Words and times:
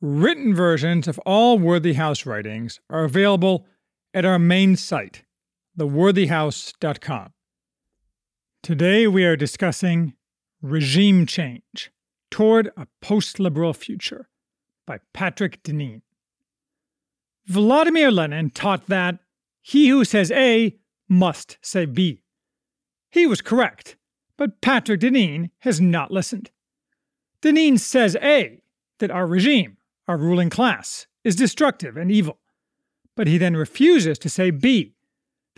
Written 0.00 0.54
versions 0.54 1.08
of 1.08 1.18
all 1.26 1.58
Worthy 1.58 1.94
House 1.94 2.24
writings 2.24 2.78
are 2.88 3.02
available 3.02 3.66
at 4.14 4.24
our 4.24 4.38
main 4.38 4.76
site, 4.76 5.24
theworthyhouse.com. 5.76 7.32
Today 8.62 9.08
we 9.08 9.24
are 9.24 9.34
discussing 9.34 10.14
Regime 10.62 11.26
Change 11.26 11.90
Toward 12.30 12.70
a 12.76 12.86
Post 13.00 13.40
Liberal 13.40 13.72
Future 13.72 14.28
by 14.86 15.00
Patrick 15.12 15.64
Deneen. 15.64 16.02
Vladimir 17.46 18.12
Lenin 18.12 18.50
taught 18.50 18.86
that 18.86 19.18
he 19.62 19.88
who 19.88 20.04
says 20.04 20.30
A 20.30 20.76
must 21.08 21.58
say 21.60 21.86
B. 21.86 22.22
He 23.10 23.26
was 23.26 23.40
correct, 23.40 23.96
but 24.36 24.60
Patrick 24.60 25.00
Deneen 25.00 25.50
has 25.60 25.80
not 25.80 26.12
listened. 26.12 26.52
Deneen 27.42 27.80
says 27.80 28.16
A, 28.22 28.60
that 28.98 29.10
our 29.10 29.26
regime, 29.26 29.77
our 30.08 30.16
ruling 30.16 30.50
class, 30.50 31.06
is 31.22 31.36
destructive 31.36 31.96
and 31.96 32.10
evil. 32.10 32.38
But 33.14 33.26
he 33.26 33.38
then 33.38 33.56
refuses 33.56 34.18
to 34.20 34.28
say 34.28 34.50
B, 34.50 34.94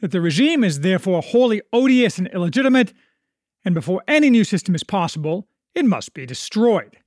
that 0.01 0.11
the 0.11 0.21
regime 0.21 0.65
is 0.65 0.81
therefore 0.81 1.23
wholly 1.23 1.63
odious 1.73 2.19
and 2.19 2.29
illegitimate, 2.29 2.93
and 3.65 3.75
before 3.75 4.03
any 4.09 4.29
new 4.31 4.45
system 4.45 4.75
is 4.75 4.83
possible, 4.83 5.47
it 5.75 5.85
must 5.85 6.15
be 6.15 6.27
destroyed. 6.27 6.99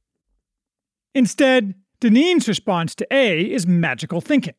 Instead, 1.14 1.76
Deneen's 2.00 2.48
response 2.48 2.96
to 2.96 3.08
A 3.12 3.42
is 3.42 3.68
magical 3.68 4.22
thinking. 4.22 4.56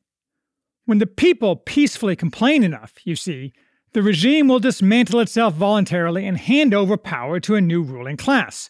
When 0.85 0.99
the 0.99 1.07
people 1.07 1.57
peacefully 1.57 2.17
complain 2.17 2.63
enough, 2.63 2.95
you 3.05 3.17
see, 3.17 3.53
the 3.93 4.03
regime 4.03 4.49
will 4.49 4.59
dismantle 4.59 5.21
itself 5.21 5.55
voluntarily 5.55 6.27
and 6.27 6.37
hand 6.37 6.75
over 6.75 6.97
power 6.97 7.41
to 7.41 7.55
a 7.55 7.61
new 7.61 7.83
ruling 7.83 8.17
class, 8.17 8.69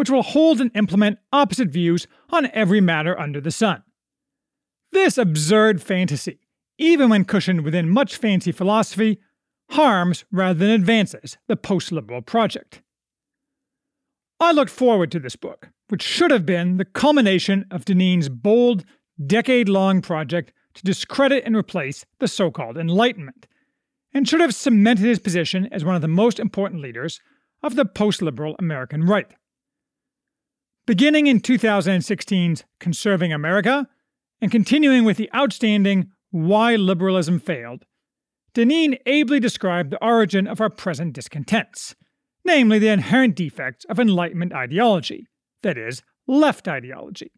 which 0.00 0.08
will 0.08 0.22
hold 0.22 0.62
and 0.62 0.70
implement 0.74 1.18
opposite 1.30 1.68
views 1.68 2.06
on 2.30 2.48
every 2.54 2.80
matter 2.80 3.20
under 3.20 3.38
the 3.38 3.50
sun. 3.50 3.82
This 4.92 5.18
absurd 5.18 5.82
fantasy, 5.82 6.38
even 6.78 7.10
when 7.10 7.26
cushioned 7.26 7.60
within 7.60 7.90
much 7.90 8.16
fancy 8.16 8.50
philosophy, 8.50 9.18
harms 9.72 10.24
rather 10.32 10.58
than 10.58 10.70
advances 10.70 11.36
the 11.48 11.56
post 11.56 11.92
liberal 11.92 12.22
project. 12.22 12.80
I 14.40 14.52
looked 14.52 14.70
forward 14.70 15.12
to 15.12 15.20
this 15.20 15.36
book, 15.36 15.68
which 15.88 16.02
should 16.02 16.30
have 16.30 16.46
been 16.46 16.78
the 16.78 16.86
culmination 16.86 17.66
of 17.70 17.84
Deneen's 17.84 18.30
bold, 18.30 18.86
decade 19.26 19.68
long 19.68 20.00
project 20.00 20.50
to 20.76 20.82
discredit 20.82 21.44
and 21.44 21.54
replace 21.54 22.06
the 22.20 22.26
so 22.26 22.50
called 22.50 22.78
Enlightenment, 22.78 23.46
and 24.14 24.26
should 24.26 24.40
have 24.40 24.54
cemented 24.54 25.04
his 25.04 25.18
position 25.18 25.68
as 25.70 25.84
one 25.84 25.94
of 25.94 26.00
the 26.00 26.08
most 26.08 26.40
important 26.40 26.80
leaders 26.80 27.20
of 27.62 27.76
the 27.76 27.84
post 27.84 28.22
liberal 28.22 28.56
American 28.58 29.04
right. 29.04 29.26
Beginning 30.90 31.28
in 31.28 31.40
2016's 31.40 32.64
Conserving 32.80 33.32
America, 33.32 33.86
and 34.40 34.50
continuing 34.50 35.04
with 35.04 35.18
the 35.18 35.30
outstanding 35.32 36.10
Why 36.32 36.74
Liberalism 36.74 37.38
Failed, 37.38 37.84
Deneen 38.54 38.98
ably 39.06 39.38
described 39.38 39.92
the 39.92 40.04
origin 40.04 40.48
of 40.48 40.60
our 40.60 40.68
present 40.68 41.12
discontents, 41.12 41.94
namely 42.44 42.80
the 42.80 42.88
inherent 42.88 43.36
defects 43.36 43.84
of 43.84 44.00
Enlightenment 44.00 44.52
ideology, 44.52 45.28
that 45.62 45.78
is, 45.78 46.02
left 46.26 46.66
ideology. 46.66 47.30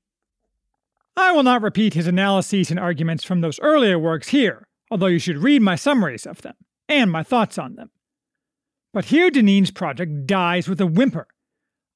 I 1.14 1.32
will 1.32 1.42
not 1.42 1.60
repeat 1.60 1.92
his 1.92 2.06
analyses 2.06 2.70
and 2.70 2.80
arguments 2.80 3.22
from 3.22 3.42
those 3.42 3.60
earlier 3.60 3.98
works 3.98 4.28
here, 4.28 4.66
although 4.91 5.08
you 5.08 5.18
should 5.18 5.36
read 5.36 5.60
my 5.60 5.76
summaries 5.76 6.24
of 6.24 6.41
them, 6.41 6.54
and 6.88 7.12
my 7.12 7.22
thoughts 7.22 7.58
on 7.58 7.74
them. 7.74 7.91
But 8.94 9.04
here 9.04 9.30
Deneen's 9.30 9.70
project 9.70 10.26
dies 10.26 10.68
with 10.68 10.80
a 10.80 10.86
whimper 10.86 11.26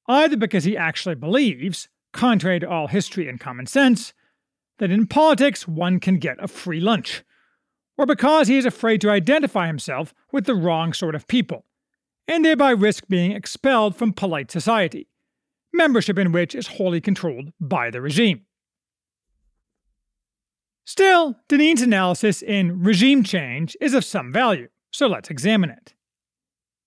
either 0.07 0.37
because 0.37 0.63
he 0.63 0.77
actually 0.77 1.15
believes, 1.15 1.89
contrary 2.13 2.59
to 2.59 2.69
all 2.69 2.87
history 2.87 3.27
and 3.27 3.39
common 3.39 3.65
sense, 3.65 4.13
that 4.79 4.91
in 4.91 5.07
politics 5.07 5.67
one 5.67 5.99
can 5.99 6.17
get 6.17 6.41
a 6.43 6.47
free 6.47 6.79
lunch, 6.79 7.23
or 7.97 8.05
because 8.05 8.47
he 8.47 8.57
is 8.57 8.65
afraid 8.65 9.01
to 9.01 9.09
identify 9.09 9.67
himself 9.67 10.13
with 10.31 10.45
the 10.45 10.55
wrong 10.55 10.93
sort 10.93 11.15
of 11.15 11.27
people, 11.27 11.65
and 12.27 12.45
thereby 12.45 12.71
risk 12.71 13.07
being 13.07 13.31
expelled 13.31 13.95
from 13.95 14.13
polite 14.13 14.51
society, 14.51 15.07
membership 15.73 16.17
in 16.17 16.31
which 16.31 16.53
is 16.53 16.67
wholly 16.67 17.01
controlled 17.01 17.51
by 17.59 17.89
the 17.89 18.01
regime. 18.01 18.41
Still, 20.85 21.35
Deneen's 21.49 21.81
analysis 21.81 22.41
in 22.41 22.81
Regime 22.81 23.21
Change 23.23 23.75
is 23.81 23.93
of 23.93 24.05
some 24.05 24.31
value, 24.31 24.69
so 24.89 25.07
let's 25.07 25.29
examine 25.29 25.69
it. 25.69 25.93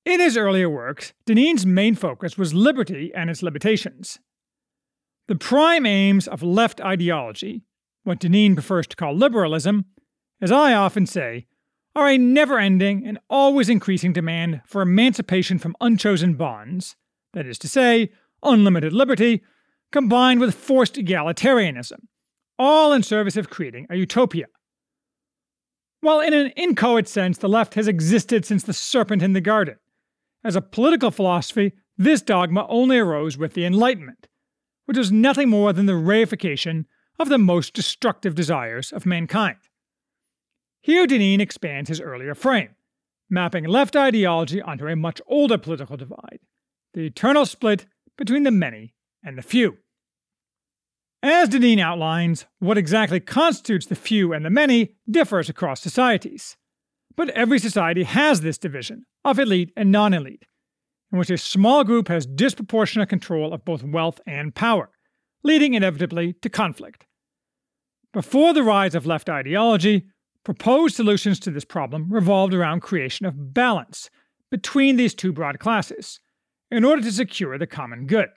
In 0.04 0.20
his 0.20 0.36
earlier 0.36 0.70
works, 0.70 1.12
Deneen's 1.26 1.66
main 1.66 1.94
focus 1.94 2.38
was 2.38 2.54
liberty 2.54 3.12
and 3.14 3.28
its 3.28 3.42
limitations. 3.42 4.18
The 5.28 5.36
prime 5.36 5.84
aims 5.84 6.26
of 6.26 6.42
left 6.42 6.80
ideology, 6.80 7.62
what 8.04 8.18
Deneen 8.18 8.54
prefers 8.54 8.86
to 8.88 8.96
call 8.96 9.14
liberalism, 9.14 9.84
as 10.40 10.50
I 10.50 10.72
often 10.72 11.06
say, 11.06 11.46
are 11.94 12.08
a 12.08 12.16
never 12.16 12.58
ending 12.58 13.06
and 13.06 13.18
always 13.28 13.68
increasing 13.68 14.12
demand 14.12 14.62
for 14.64 14.80
emancipation 14.80 15.58
from 15.58 15.76
unchosen 15.80 16.34
bonds, 16.34 16.96
that 17.34 17.46
is 17.46 17.58
to 17.58 17.68
say, 17.68 18.10
unlimited 18.42 18.92
liberty, 18.92 19.42
combined 19.92 20.40
with 20.40 20.54
forced 20.54 20.94
egalitarianism, 20.94 22.06
all 22.58 22.92
in 22.92 23.02
service 23.02 23.36
of 23.36 23.50
creating 23.50 23.86
a 23.90 23.96
utopia. 23.96 24.46
While 26.00 26.20
in 26.20 26.32
an 26.32 26.52
inchoate 26.56 27.08
sense 27.08 27.38
the 27.38 27.48
left 27.48 27.74
has 27.74 27.86
existed 27.86 28.46
since 28.46 28.62
the 28.62 28.72
serpent 28.72 29.22
in 29.22 29.34
the 29.34 29.40
garden, 29.40 29.76
as 30.44 30.56
a 30.56 30.62
political 30.62 31.10
philosophy, 31.10 31.72
this 31.96 32.22
dogma 32.22 32.66
only 32.68 32.98
arose 32.98 33.36
with 33.36 33.54
the 33.54 33.64
Enlightenment, 33.64 34.28
which 34.86 34.96
was 34.96 35.12
nothing 35.12 35.48
more 35.48 35.72
than 35.72 35.86
the 35.86 35.92
reification 35.92 36.86
of 37.18 37.28
the 37.28 37.38
most 37.38 37.74
destructive 37.74 38.34
desires 38.34 38.92
of 38.92 39.04
mankind. 39.04 39.58
Here 40.80 41.06
Deneen 41.06 41.40
expands 41.40 41.90
his 41.90 42.00
earlier 42.00 42.34
frame, 42.34 42.74
mapping 43.28 43.64
left 43.64 43.94
ideology 43.94 44.62
onto 44.62 44.86
a 44.86 44.96
much 44.96 45.20
older 45.26 45.58
political 45.58 45.96
divide 45.96 46.40
the 46.92 47.06
eternal 47.06 47.46
split 47.46 47.86
between 48.18 48.42
the 48.42 48.50
many 48.50 48.94
and 49.22 49.38
the 49.38 49.42
few. 49.42 49.78
As 51.22 51.48
Deneen 51.50 51.78
outlines, 51.78 52.46
what 52.58 52.78
exactly 52.78 53.20
constitutes 53.20 53.86
the 53.86 53.94
few 53.94 54.32
and 54.32 54.44
the 54.44 54.50
many 54.50 54.96
differs 55.08 55.48
across 55.48 55.80
societies. 55.80 56.56
But 57.16 57.30
every 57.30 57.58
society 57.58 58.04
has 58.04 58.40
this 58.40 58.58
division 58.58 59.06
of 59.24 59.38
elite 59.38 59.72
and 59.76 59.90
non 59.90 60.14
elite, 60.14 60.44
in 61.12 61.18
which 61.18 61.30
a 61.30 61.38
small 61.38 61.84
group 61.84 62.08
has 62.08 62.26
disproportionate 62.26 63.08
control 63.08 63.52
of 63.52 63.64
both 63.64 63.82
wealth 63.82 64.20
and 64.26 64.54
power, 64.54 64.90
leading 65.42 65.74
inevitably 65.74 66.34
to 66.42 66.48
conflict. 66.48 67.06
Before 68.12 68.52
the 68.52 68.62
rise 68.62 68.94
of 68.94 69.06
left 69.06 69.28
ideology, 69.28 70.06
proposed 70.44 70.96
solutions 70.96 71.38
to 71.40 71.50
this 71.50 71.64
problem 71.64 72.12
revolved 72.12 72.54
around 72.54 72.80
creation 72.80 73.26
of 73.26 73.54
balance 73.54 74.10
between 74.50 74.96
these 74.96 75.14
two 75.14 75.32
broad 75.32 75.58
classes 75.58 76.20
in 76.70 76.84
order 76.84 77.02
to 77.02 77.12
secure 77.12 77.58
the 77.58 77.66
common 77.66 78.06
good. 78.06 78.28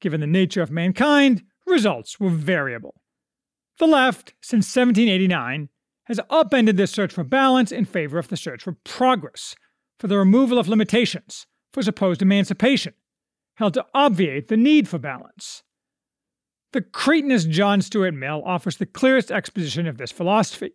Given 0.00 0.20
the 0.20 0.26
nature 0.26 0.62
of 0.62 0.70
mankind, 0.70 1.42
results 1.66 2.20
were 2.20 2.30
variable. 2.30 2.94
The 3.78 3.86
left, 3.86 4.34
since 4.42 4.74
1789, 4.74 5.68
has 6.08 6.20
upended 6.30 6.76
this 6.76 6.90
search 6.90 7.12
for 7.12 7.22
balance 7.22 7.70
in 7.70 7.84
favor 7.84 8.18
of 8.18 8.28
the 8.28 8.36
search 8.36 8.62
for 8.62 8.76
progress, 8.84 9.54
for 10.00 10.06
the 10.08 10.18
removal 10.18 10.58
of 10.58 10.66
limitations, 10.66 11.46
for 11.72 11.82
supposed 11.82 12.22
emancipation, 12.22 12.94
held 13.56 13.74
to 13.74 13.86
obviate 13.94 14.48
the 14.48 14.56
need 14.56 14.88
for 14.88 14.98
balance. 14.98 15.62
The 16.72 16.80
cretinous 16.82 17.44
John 17.44 17.82
Stuart 17.82 18.12
Mill 18.12 18.42
offers 18.44 18.76
the 18.76 18.86
clearest 18.86 19.30
exposition 19.30 19.86
of 19.86 19.98
this 19.98 20.12
philosophy, 20.12 20.72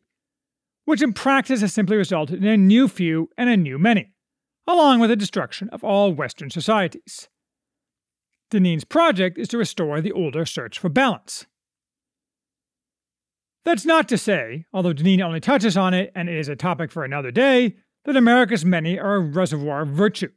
which 0.86 1.02
in 1.02 1.14
practice 1.14 1.62
has 1.62 1.74
simply 1.74 1.98
resulted 1.98 2.44
in 2.44 2.48
a 2.50 2.58
new 2.58 2.88
few 2.88 3.30
and 3.38 3.50
a 3.50 3.58
new 3.58 3.80
many, 3.80 4.14
along 4.68 5.00
with 5.00 5.10
the 5.10 5.16
destruction 5.16 5.70
of 5.70 5.84
all 5.84 6.14
Western 6.14 6.50
societies. 6.50 7.28
Deneen's 8.52 8.84
project 8.84 9.40
is 9.40 9.48
to 9.48 9.58
restore 9.58 10.00
the 10.00 10.12
older 10.12 10.46
search 10.46 10.78
for 10.78 10.90
balance. 10.90 11.48
That's 13.66 13.86
not 13.86 14.10
to 14.10 14.18
say, 14.18 14.66
although 14.74 14.94
Deneen 14.94 15.22
only 15.22 15.40
touches 15.40 15.78
on 15.78 15.94
it 15.94 16.12
and 16.16 16.28
it 16.28 16.38
is 16.38 16.50
a 16.50 16.56
topic 16.56 16.92
for 16.92 17.06
another 17.06 17.32
day, 17.32 17.76
that 18.06 18.18
America's 18.18 18.66
many 18.66 19.00
are 19.00 19.16
a 19.16 19.20
reservoir 19.20 19.84
of 19.84 19.90
virtue. 19.90 20.32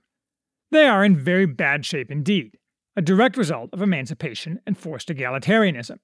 They 0.70 0.86
are 0.86 1.04
in 1.04 1.16
very 1.16 1.46
bad 1.46 1.84
shape 1.84 2.10
indeed, 2.10 2.58
a 2.94 3.02
direct 3.02 3.36
result 3.36 3.70
of 3.72 3.82
emancipation 3.82 4.60
and 4.66 4.78
forced 4.78 5.08
egalitarianism. 5.08 5.98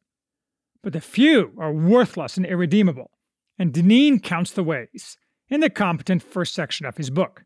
But 0.82 0.92
the 0.92 1.00
few 1.00 1.52
are 1.58 1.72
worthless 1.72 2.36
and 2.36 2.44
irredeemable, 2.44 3.10
and 3.58 3.72
Deneen 3.72 4.20
counts 4.20 4.50
the 4.50 4.64
ways 4.64 5.16
in 5.48 5.60
the 5.60 5.70
competent 5.70 6.22
first 6.22 6.54
section 6.54 6.86
of 6.86 6.96
his 6.96 7.10
book. 7.10 7.44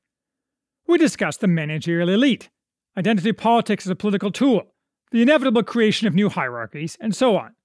We 0.87 0.96
discuss 0.96 1.37
the 1.37 1.49
managerial 1.49 2.08
elite, 2.08 2.49
identity 2.96 3.32
politics 3.32 3.87
as 3.87 3.90
a 3.90 3.96
political 3.96 4.31
tool, 4.31 4.62
the 5.11 5.20
inevitable 5.20 5.64
creation 5.64 6.06
of 6.06 6.14
new 6.14 6.31
hierarchies, 6.31 6.96
and 7.00 7.14
so 7.14 7.37
on. 7.37 7.56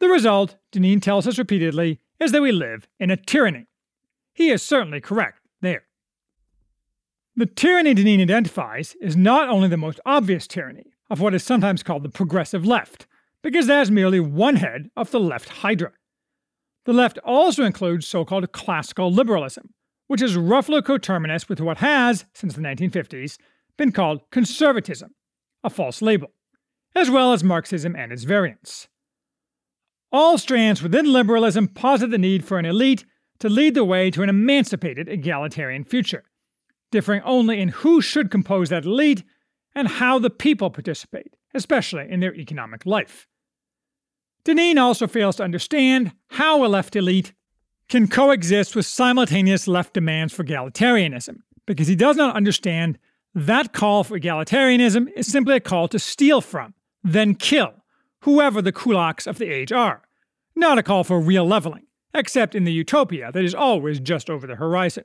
The 0.00 0.08
result, 0.08 0.56
Deneen 0.72 1.02
tells 1.02 1.26
us 1.26 1.38
repeatedly, 1.38 2.00
is 2.18 2.32
that 2.32 2.42
we 2.42 2.52
live 2.52 2.88
in 2.98 3.10
a 3.10 3.16
tyranny. 3.16 3.66
He 4.32 4.50
is 4.50 4.62
certainly 4.62 5.00
correct 5.00 5.40
there. 5.60 5.84
The 7.36 7.46
tyranny 7.46 7.94
Deneen 7.94 8.22
identifies 8.22 8.96
is 9.00 9.14
not 9.14 9.48
only 9.48 9.68
the 9.68 9.76
most 9.76 10.00
obvious 10.06 10.46
tyranny 10.46 10.94
of 11.10 11.20
what 11.20 11.34
is 11.34 11.44
sometimes 11.44 11.82
called 11.82 12.02
the 12.02 12.08
progressive 12.08 12.64
left, 12.64 13.06
because 13.42 13.66
that 13.66 13.82
is 13.82 13.90
merely 13.90 14.20
one 14.20 14.56
head 14.56 14.90
of 14.96 15.10
the 15.10 15.20
left 15.20 15.48
hydra. 15.48 15.92
The 16.86 16.92
left 16.94 17.18
also 17.18 17.64
includes 17.64 18.06
so 18.06 18.24
called 18.24 18.52
classical 18.52 19.12
liberalism, 19.12 19.74
which 20.06 20.22
is 20.22 20.36
roughly 20.36 20.80
coterminous 20.80 21.48
with 21.48 21.60
what 21.60 21.78
has, 21.78 22.24
since 22.34 22.54
the 22.54 22.62
1950s, 22.62 23.36
been 23.76 23.92
called 23.92 24.22
conservatism, 24.30 25.14
a 25.62 25.70
false 25.70 26.00
label, 26.00 26.32
as 26.94 27.10
well 27.10 27.32
as 27.34 27.44
Marxism 27.44 27.94
and 27.94 28.12
its 28.12 28.24
variants. 28.24 28.88
All 30.12 30.38
strands 30.38 30.82
within 30.82 31.12
liberalism 31.12 31.68
posit 31.68 32.10
the 32.10 32.18
need 32.18 32.44
for 32.44 32.58
an 32.58 32.64
elite 32.64 33.04
to 33.38 33.48
lead 33.48 33.74
the 33.74 33.84
way 33.84 34.10
to 34.10 34.22
an 34.22 34.28
emancipated 34.28 35.08
egalitarian 35.08 35.84
future, 35.84 36.24
differing 36.90 37.22
only 37.22 37.60
in 37.60 37.68
who 37.68 38.00
should 38.00 38.30
compose 38.30 38.68
that 38.70 38.84
elite 38.84 39.22
and 39.74 39.86
how 39.86 40.18
the 40.18 40.30
people 40.30 40.70
participate, 40.70 41.36
especially 41.54 42.06
in 42.10 42.20
their 42.20 42.34
economic 42.34 42.84
life. 42.84 43.28
Deneen 44.44 44.80
also 44.80 45.06
fails 45.06 45.36
to 45.36 45.44
understand 45.44 46.12
how 46.28 46.64
a 46.64 46.66
left 46.66 46.96
elite 46.96 47.32
can 47.88 48.08
coexist 48.08 48.74
with 48.74 48.86
simultaneous 48.86 49.68
left 49.68 49.94
demands 49.94 50.32
for 50.32 50.44
egalitarianism, 50.44 51.36
because 51.66 51.86
he 51.86 51.96
does 51.96 52.16
not 52.16 52.34
understand 52.34 52.98
that 53.34 53.72
call 53.72 54.02
for 54.02 54.18
egalitarianism 54.18 55.08
is 55.14 55.26
simply 55.26 55.56
a 55.56 55.60
call 55.60 55.86
to 55.88 55.98
steal 55.98 56.40
from, 56.40 56.74
then 57.04 57.34
kill, 57.34 57.74
whoever 58.22 58.60
the 58.62 58.72
kulaks 58.72 59.26
of 59.26 59.38
the 59.38 59.50
age 59.50 59.72
are, 59.72 60.02
not 60.54 60.78
a 60.78 60.82
call 60.82 61.04
for 61.04 61.20
real 61.20 61.46
leveling, 61.46 61.86
except 62.14 62.54
in 62.54 62.64
the 62.64 62.72
utopia 62.72 63.30
that 63.32 63.44
is 63.44 63.54
always 63.54 64.00
just 64.00 64.28
over 64.28 64.46
the 64.46 64.56
horizon. 64.56 65.04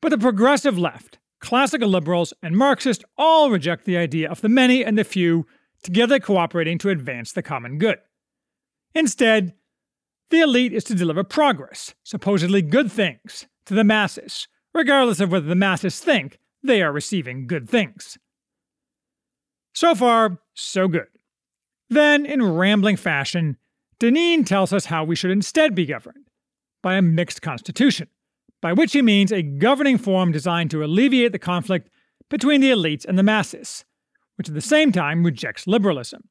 But 0.00 0.10
the 0.10 0.18
progressive 0.18 0.78
left, 0.78 1.18
classical 1.40 1.88
liberals, 1.88 2.32
and 2.42 2.56
Marxists 2.56 3.04
all 3.16 3.50
reject 3.50 3.84
the 3.84 3.96
idea 3.96 4.30
of 4.30 4.40
the 4.40 4.48
many 4.48 4.84
and 4.84 4.98
the 4.98 5.04
few 5.04 5.46
together 5.82 6.18
cooperating 6.18 6.78
to 6.78 6.90
advance 6.90 7.32
the 7.32 7.42
common 7.42 7.78
good. 7.78 7.98
Instead, 8.94 9.54
the 10.30 10.40
elite 10.40 10.72
is 10.72 10.84
to 10.84 10.94
deliver 10.94 11.22
progress, 11.22 11.94
supposedly 12.02 12.62
good 12.62 12.90
things, 12.90 13.46
to 13.66 13.74
the 13.74 13.84
masses, 13.84 14.48
regardless 14.72 15.20
of 15.20 15.30
whether 15.30 15.46
the 15.46 15.54
masses 15.54 16.00
think 16.00 16.38
they 16.62 16.82
are 16.82 16.92
receiving 16.92 17.46
good 17.46 17.68
things. 17.68 18.18
So 19.74 19.94
far, 19.94 20.38
so 20.54 20.88
good. 20.88 21.08
Then, 21.90 22.24
in 22.26 22.42
rambling 22.42 22.96
fashion, 22.96 23.56
Deneen 24.00 24.44
tells 24.46 24.72
us 24.72 24.86
how 24.86 25.04
we 25.04 25.16
should 25.16 25.30
instead 25.30 25.74
be 25.74 25.86
governed 25.86 26.28
by 26.82 26.94
a 26.94 27.02
mixed 27.02 27.42
constitution, 27.42 28.08
by 28.60 28.72
which 28.72 28.92
he 28.92 29.02
means 29.02 29.32
a 29.32 29.42
governing 29.42 29.98
form 29.98 30.32
designed 30.32 30.70
to 30.70 30.84
alleviate 30.84 31.32
the 31.32 31.38
conflict 31.38 31.88
between 32.30 32.60
the 32.60 32.70
elites 32.70 33.04
and 33.04 33.18
the 33.18 33.22
masses, 33.22 33.84
which 34.36 34.48
at 34.48 34.54
the 34.54 34.60
same 34.60 34.92
time 34.92 35.24
rejects 35.24 35.66
liberalism. 35.66 36.28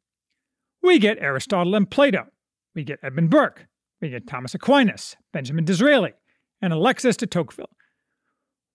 We 0.81 0.99
get 0.99 1.19
Aristotle 1.19 1.75
and 1.75 1.89
Plato, 1.89 2.27
we 2.75 2.83
get 2.83 2.99
Edmund 3.01 3.29
Burke, 3.29 3.67
we 4.01 4.09
get 4.09 4.27
Thomas 4.27 4.53
Aquinas, 4.53 5.15
Benjamin 5.31 5.65
Disraeli, 5.65 6.13
and 6.61 6.73
Alexis 6.73 7.17
de 7.17 7.25
Tocqueville. 7.25 7.69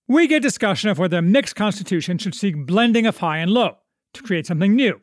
We 0.07 0.27
get 0.27 0.41
discussion 0.41 0.89
of 0.89 0.99
whether 0.99 1.19
a 1.19 1.23
mixed 1.23 1.55
constitution 1.55 2.17
should 2.17 2.35
seek 2.35 2.67
blending 2.67 3.07
of 3.07 3.19
high 3.19 3.39
and 3.39 3.51
low 3.51 3.77
to 4.15 4.23
create 4.23 4.47
something 4.47 4.75
new, 4.75 5.01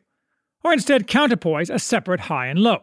or 0.66 0.72
instead 0.72 1.06
counterpoise 1.06 1.70
a 1.70 1.78
separate 1.78 2.18
high 2.18 2.48
and 2.48 2.58
low. 2.58 2.78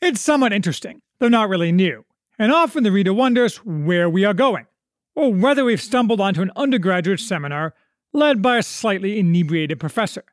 It's 0.00 0.20
somewhat 0.20 0.52
interesting, 0.52 1.00
though 1.20 1.28
not 1.28 1.48
really 1.48 1.70
new, 1.70 2.04
and 2.40 2.50
often 2.50 2.82
the 2.82 2.90
reader 2.90 3.14
wonders 3.14 3.58
where 3.58 4.10
we 4.10 4.24
are 4.24 4.34
going, 4.34 4.66
or 5.14 5.32
whether 5.32 5.64
we've 5.64 5.80
stumbled 5.80 6.20
onto 6.20 6.42
an 6.42 6.50
undergraduate 6.56 7.20
seminar 7.20 7.72
led 8.12 8.42
by 8.42 8.58
a 8.58 8.64
slightly 8.64 9.20
inebriated 9.20 9.78
professor. 9.78 10.24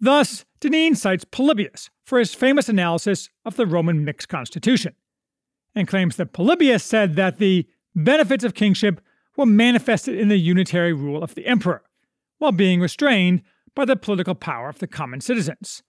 Thus, 0.00 0.44
Deneen 0.60 0.96
cites 0.96 1.24
Polybius 1.24 1.88
for 2.04 2.18
his 2.18 2.34
famous 2.34 2.68
analysis 2.68 3.30
of 3.44 3.54
the 3.54 3.64
Roman 3.64 4.04
mixed 4.04 4.28
constitution, 4.28 4.96
and 5.72 5.86
claims 5.86 6.16
that 6.16 6.32
Polybius 6.32 6.82
said 6.82 7.14
that 7.14 7.38
the 7.38 7.64
benefits 7.94 8.42
of 8.42 8.54
kingship 8.54 9.00
were 9.36 9.46
manifested 9.46 10.18
in 10.18 10.26
the 10.26 10.36
unitary 10.36 10.92
rule 10.92 11.22
of 11.22 11.36
the 11.36 11.46
emperor, 11.46 11.84
while 12.38 12.50
being 12.50 12.80
restrained 12.80 13.42
by 13.74 13.84
the 13.84 13.96
political 13.96 14.34
power 14.34 14.68
of 14.68 14.78
the 14.78 14.86
common 14.86 15.20
citizens. 15.20 15.82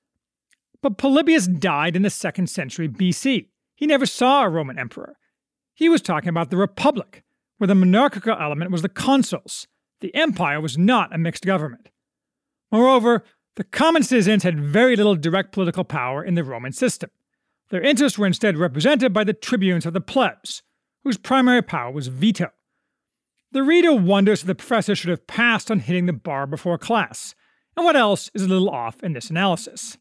But 0.81 0.97
Polybius 0.97 1.47
died 1.47 1.95
in 1.95 2.01
the 2.01 2.09
second 2.09 2.47
century 2.47 2.87
BC. 2.87 3.47
He 3.75 3.87
never 3.87 4.05
saw 4.05 4.43
a 4.43 4.49
Roman 4.49 4.77
emperor. 4.77 5.17
He 5.73 5.89
was 5.89 6.01
talking 6.01 6.29
about 6.29 6.49
the 6.49 6.57
Republic, 6.57 7.23
where 7.57 7.67
the 7.67 7.75
monarchical 7.75 8.37
element 8.39 8.71
was 8.71 8.81
the 8.81 8.89
consuls. 8.89 9.67
The 10.01 10.13
empire 10.15 10.61
was 10.61 10.77
not 10.77 11.13
a 11.13 11.17
mixed 11.17 11.45
government. 11.45 11.89
Moreover, 12.71 13.23
the 13.55 13.63
common 13.63 14.03
citizens 14.03 14.43
had 14.43 14.59
very 14.59 14.95
little 14.95 15.15
direct 15.15 15.51
political 15.51 15.83
power 15.83 16.23
in 16.23 16.35
the 16.35 16.43
Roman 16.43 16.73
system. 16.73 17.09
Their 17.69 17.81
interests 17.81 18.17
were 18.17 18.27
instead 18.27 18.57
represented 18.57 19.13
by 19.13 19.23
the 19.23 19.33
tribunes 19.33 19.85
of 19.85 19.93
the 19.93 20.01
plebs, 20.01 20.61
whose 21.03 21.17
primary 21.17 21.61
power 21.61 21.91
was 21.91 22.07
veto. 22.07 22.51
The 23.51 23.63
reader 23.63 23.93
wonders 23.93 24.41
if 24.41 24.47
the 24.47 24.55
professor 24.55 24.95
should 24.95 25.09
have 25.09 25.27
passed 25.27 25.71
on 25.71 25.79
hitting 25.79 26.05
the 26.05 26.13
bar 26.13 26.45
before 26.45 26.77
class, 26.77 27.33
and 27.75 27.85
what 27.85 27.95
else 27.95 28.29
is 28.33 28.43
a 28.43 28.47
little 28.47 28.69
off 28.69 29.01
in 29.03 29.13
this 29.13 29.29
analysis. 29.29 29.97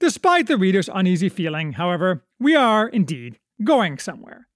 Despite 0.00 0.46
the 0.46 0.56
reader's 0.56 0.88
uneasy 0.92 1.28
feeling, 1.28 1.72
however, 1.72 2.24
we 2.38 2.54
are, 2.54 2.88
indeed, 2.88 3.38
going 3.64 3.98
somewhere. 3.98 4.46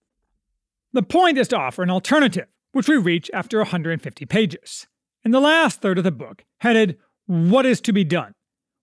The 0.92 1.02
point 1.02 1.38
is 1.38 1.48
to 1.48 1.56
offer 1.56 1.82
an 1.82 1.90
alternative, 1.90 2.46
which 2.72 2.88
we 2.88 2.96
reach 2.96 3.30
after 3.34 3.58
150 3.58 4.24
pages. 4.26 4.86
In 5.24 5.30
the 5.30 5.40
last 5.40 5.80
third 5.80 5.98
of 5.98 6.04
the 6.04 6.12
book, 6.12 6.44
headed 6.60 6.98
What 7.26 7.66
is 7.66 7.80
to 7.82 7.92
be 7.92 8.04
Done, 8.04 8.34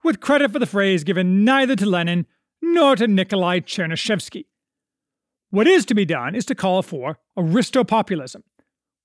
with 0.03 0.19
credit 0.19 0.51
for 0.51 0.59
the 0.59 0.65
phrase 0.65 1.03
given 1.03 1.43
neither 1.45 1.75
to 1.75 1.86
Lenin 1.86 2.25
nor 2.62 2.95
to 2.95 3.07
Nikolai 3.07 3.62
Chernyshevsky. 3.62 4.45
What 5.50 5.67
is 5.67 5.86
to 5.86 5.95
be 5.95 6.05
done 6.05 6.36
is 6.36 6.45
to 6.45 6.55
call 6.55 6.81
for 6.81 7.17
Aristopopulism, 7.38 8.43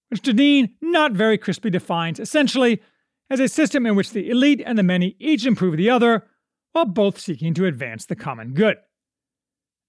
which 0.08 0.22
Deneen 0.22 0.70
not 0.80 1.12
very 1.12 1.38
crisply 1.38 1.70
defines 1.70 2.20
essentially 2.20 2.82
as 3.30 3.40
a 3.40 3.48
system 3.48 3.86
in 3.86 3.96
which 3.96 4.10
the 4.10 4.30
elite 4.30 4.62
and 4.64 4.78
the 4.78 4.82
many 4.82 5.16
each 5.18 5.46
improve 5.46 5.76
the 5.76 5.90
other 5.90 6.26
while 6.72 6.84
both 6.84 7.18
seeking 7.18 7.54
to 7.54 7.66
advance 7.66 8.04
the 8.04 8.16
common 8.16 8.52
good. 8.52 8.76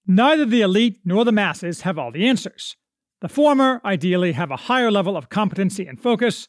Neither 0.06 0.44
the 0.44 0.62
elite 0.62 1.00
nor 1.04 1.24
the 1.24 1.32
masses 1.32 1.82
have 1.82 1.98
all 1.98 2.12
the 2.12 2.26
answers. 2.26 2.76
The 3.20 3.28
former 3.28 3.80
ideally 3.84 4.32
have 4.32 4.50
a 4.50 4.56
higher 4.56 4.90
level 4.90 5.16
of 5.16 5.28
competency 5.28 5.86
and 5.86 6.00
focus, 6.00 6.48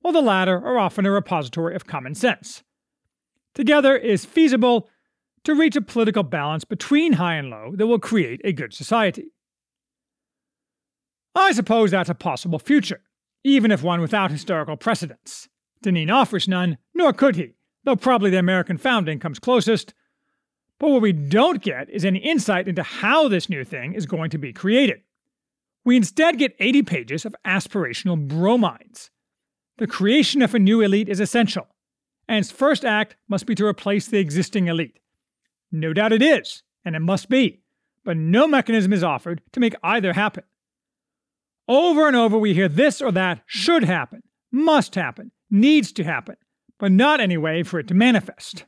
while 0.00 0.12
the 0.12 0.22
latter 0.22 0.56
are 0.56 0.78
often 0.78 1.04
a 1.04 1.10
repository 1.10 1.74
of 1.74 1.86
common 1.86 2.14
sense. 2.14 2.62
Together 3.54 3.96
it 3.96 4.10
is 4.10 4.24
feasible 4.24 4.88
to 5.44 5.54
reach 5.54 5.76
a 5.76 5.82
political 5.82 6.22
balance 6.22 6.64
between 6.64 7.14
high 7.14 7.34
and 7.34 7.50
low 7.50 7.72
that 7.76 7.86
will 7.86 7.98
create 7.98 8.40
a 8.44 8.52
good 8.52 8.72
society. 8.72 9.32
I 11.34 11.52
suppose 11.52 11.90
that's 11.90 12.08
a 12.08 12.14
possible 12.14 12.58
future, 12.58 13.02
even 13.42 13.70
if 13.70 13.82
one 13.82 14.00
without 14.00 14.30
historical 14.30 14.76
precedents. 14.76 15.48
Deneen 15.84 16.12
offers 16.12 16.48
none, 16.48 16.78
nor 16.94 17.12
could 17.12 17.36
he, 17.36 17.54
though 17.84 17.96
probably 17.96 18.30
the 18.30 18.38
American 18.38 18.78
founding 18.78 19.18
comes 19.18 19.38
closest. 19.38 19.94
But 20.78 20.90
what 20.90 21.02
we 21.02 21.12
don't 21.12 21.62
get 21.62 21.88
is 21.90 22.04
any 22.04 22.18
insight 22.18 22.66
into 22.66 22.82
how 22.82 23.28
this 23.28 23.48
new 23.48 23.64
thing 23.64 23.94
is 23.94 24.06
going 24.06 24.30
to 24.30 24.38
be 24.38 24.52
created. 24.52 25.02
We 25.84 25.96
instead 25.96 26.38
get 26.38 26.56
80 26.58 26.82
pages 26.82 27.24
of 27.24 27.36
aspirational 27.46 28.26
bromides. 28.26 29.10
The 29.76 29.86
creation 29.86 30.40
of 30.40 30.54
a 30.54 30.58
new 30.58 30.80
elite 30.80 31.08
is 31.08 31.20
essential, 31.20 31.66
and 32.26 32.38
its 32.38 32.50
first 32.50 32.84
act 32.84 33.16
must 33.28 33.44
be 33.44 33.54
to 33.56 33.66
replace 33.66 34.06
the 34.06 34.18
existing 34.18 34.68
elite. 34.68 34.98
No 35.70 35.92
doubt 35.92 36.12
it 36.12 36.22
is, 36.22 36.62
and 36.84 36.96
it 36.96 37.00
must 37.00 37.28
be, 37.28 37.60
but 38.04 38.16
no 38.16 38.46
mechanism 38.46 38.92
is 38.92 39.04
offered 39.04 39.42
to 39.52 39.60
make 39.60 39.74
either 39.82 40.12
happen. 40.12 40.44
Over 41.66 42.06
and 42.06 42.16
over, 42.16 42.38
we 42.38 42.54
hear 42.54 42.68
this 42.68 43.02
or 43.02 43.10
that 43.12 43.42
should 43.46 43.84
happen, 43.84 44.22
must 44.52 44.94
happen, 44.94 45.32
needs 45.54 45.92
to 45.92 46.04
happen, 46.04 46.36
but 46.78 46.92
not 46.92 47.20
any 47.20 47.36
way 47.38 47.62
for 47.62 47.78
it 47.78 47.88
to 47.88 47.94
manifest. 47.94 48.64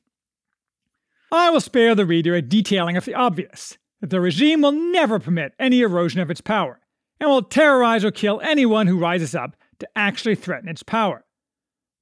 I 1.30 1.50
will 1.50 1.60
spare 1.60 1.94
the 1.94 2.06
reader 2.06 2.34
a 2.34 2.40
detailing 2.40 2.96
of 2.96 3.04
the 3.04 3.14
obvious 3.14 3.76
that 4.00 4.10
the 4.10 4.20
regime 4.20 4.62
will 4.62 4.72
never 4.72 5.18
permit 5.18 5.54
any 5.58 5.80
erosion 5.80 6.20
of 6.20 6.30
its 6.30 6.40
power, 6.40 6.80
and 7.18 7.28
will 7.28 7.42
terrorize 7.42 8.04
or 8.04 8.10
kill 8.10 8.40
anyone 8.40 8.86
who 8.86 8.98
rises 8.98 9.34
up 9.34 9.56
to 9.78 9.88
actually 9.96 10.34
threaten 10.34 10.68
its 10.68 10.82
power. 10.82 11.24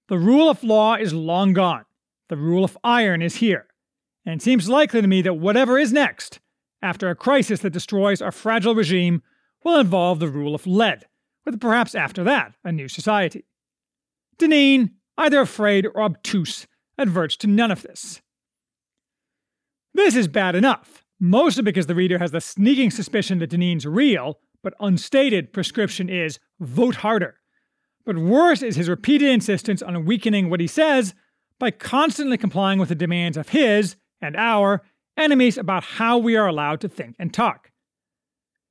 The 0.09 0.19
rule 0.19 0.51
of 0.51 0.63
law 0.63 0.97
is 0.97 1.15
long 1.15 1.53
gone, 1.53 1.85
the 2.29 2.37
rule 2.37 2.65
of 2.65 2.77
iron 2.85 3.23
is 3.23 3.37
here, 3.37 3.67
and 4.27 4.41
it 4.41 4.45
seems 4.45 4.69
likely 4.69 5.01
to 5.01 5.09
me 5.09 5.23
that 5.23 5.35
whatever 5.35 5.79
is 5.79 5.93
next, 5.93 6.41
after 6.83 7.09
a 7.09 7.15
crisis 7.15 7.61
that 7.61 7.73
destroys 7.73 8.21
our 8.21 8.33
fragile 8.33 8.75
regime 8.75 9.23
will 9.65 9.81
involve 9.81 10.21
the 10.21 10.29
rule 10.29 10.55
of 10.55 10.67
lead, 10.67 11.07
with 11.47 11.61
perhaps 11.61 11.95
after 11.95 12.23
that 12.25 12.53
a 12.65 12.71
new 12.71 12.89
society. 12.89 13.47
Deneen, 14.39 14.91
either 15.17 15.41
afraid 15.41 15.87
or 15.87 16.03
obtuse, 16.03 16.67
adverts 16.99 17.37
to 17.39 17.47
none 17.47 17.71
of 17.71 17.83
this. 17.83 18.21
This 19.95 20.17
is 20.17 20.29
bad 20.29 20.55
enough, 20.57 21.05
mostly 21.21 21.63
because 21.63 21.87
the 21.87 21.95
reader 21.95 22.19
has 22.19 22.33
the 22.33 22.41
sneaking 22.41 22.91
suspicion 22.91 23.39
that 23.39 23.51
Deneen's 23.51 23.87
real, 23.87 24.41
but 24.63 24.75
unstated, 24.81 25.53
prescription 25.53 26.09
is 26.09 26.39
vote 26.61 26.97
harder. 26.97 27.37
But 28.05 28.19
worse 28.19 28.63
is 28.63 28.77
his 28.77 28.89
repeated 28.89 29.31
insistence 29.31 29.83
on 29.83 30.05
weakening 30.05 30.51
what 30.51 30.61
he 30.61 30.67
says 30.67 31.15
by 31.59 31.71
constantly 31.71 32.37
complying 32.37 32.79
with 32.79 32.89
the 32.89 32.95
demands 32.95 33.37
of 33.37 33.51
his 33.51 33.97
and 34.21 34.37
our 34.37 34.83
enemies 35.17 35.57
about 35.57 35.85
how 35.85 36.19
we 36.19 36.37
are 36.37 36.47
allowed 36.47 36.81
to 36.81 36.89
think 36.89 37.15
and 37.19 37.33
talk. 37.33 37.71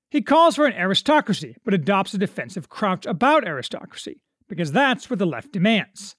He 0.09 0.21
calls 0.21 0.55
for 0.55 0.65
an 0.65 0.73
aristocracy, 0.73 1.55
but 1.63 1.73
adopts 1.73 2.13
a 2.13 2.19
defensive 2.19 2.69
crouch 2.69 3.05
about 3.05 3.47
aristocracy, 3.47 4.21
because 4.55 4.71
that's 4.71 5.09
what 5.09 5.17
the 5.17 5.25
left 5.25 5.51
demands. 5.51 6.15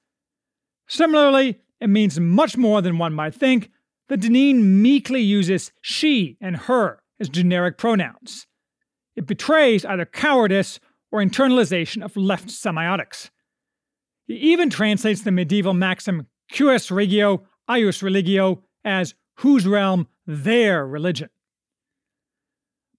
Similarly, 0.88 1.60
it 1.80 1.88
means 1.88 2.18
much 2.18 2.56
more 2.56 2.82
than 2.82 2.98
one 2.98 3.14
might 3.14 3.34
think 3.34 3.70
that 4.08 4.20
Deneen 4.20 4.60
meekly 4.60 5.20
uses 5.20 5.70
she 5.80 6.36
and 6.40 6.56
her 6.56 7.00
as 7.20 7.28
generic 7.28 7.78
pronouns. 7.78 8.46
It 9.14 9.26
betrays 9.26 9.84
either 9.84 10.04
cowardice 10.04 10.80
or 11.12 11.20
internalization 11.20 12.04
of 12.04 12.16
left 12.16 12.48
semiotics. 12.48 13.30
He 14.26 14.34
even 14.34 14.68
translates 14.68 15.22
the 15.22 15.30
medieval 15.30 15.74
maxim 15.74 16.26
cuius 16.52 16.90
regio, 16.90 17.44
eius 17.70 18.02
religio 18.02 18.62
as 18.84 19.14
whose 19.36 19.66
realm, 19.66 20.08
their 20.26 20.84
religion. 20.84 21.30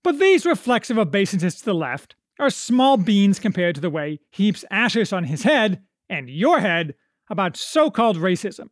But 0.02 0.20
these 0.20 0.46
reflexive 0.46 0.98
obeisances 0.98 1.56
to 1.56 1.66
the 1.66 1.76
left 1.76 2.16
are 2.40 2.50
small 2.50 2.98
beans 2.98 3.40
compared 3.40 3.76
to 3.76 3.82
the 3.82 3.90
way 3.90 4.20
he 4.32 4.46
heaps 4.46 4.66
ashes 4.70 5.14
on 5.14 5.26
his 5.26 5.44
head 5.44 5.82
and 6.10 6.30
your 6.30 6.60
head 6.60 6.96
about 7.30 7.58
so 7.58 7.90
called 7.90 8.18
racism, 8.18 8.70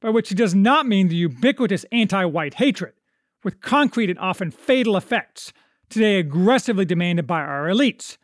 by 0.00 0.10
which 0.10 0.28
he 0.28 0.34
does 0.34 0.54
not 0.54 0.86
mean 0.86 1.08
the 1.08 1.16
ubiquitous 1.16 1.84
anti 1.92 2.24
white 2.24 2.54
hatred, 2.54 2.94
with 3.42 3.60
concrete 3.60 4.10
and 4.10 4.18
often 4.18 4.50
fatal 4.50 4.96
effects, 4.96 5.52
today 5.88 6.18
aggressively 6.18 6.84
demanded 6.84 7.26
by 7.26 7.40
our 7.40 7.66
elites, 7.66 8.16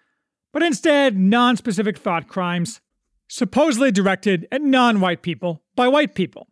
but 0.52 0.62
instead 0.62 1.16
non 1.16 1.56
specific 1.56 1.96
thought 1.96 2.28
crimes 2.28 2.80
supposedly 3.28 3.92
directed 3.92 4.46
at 4.50 4.60
non 4.60 5.00
white 5.00 5.22
people 5.22 5.62
by 5.76 5.88
white 5.88 6.14
people. 6.14 6.48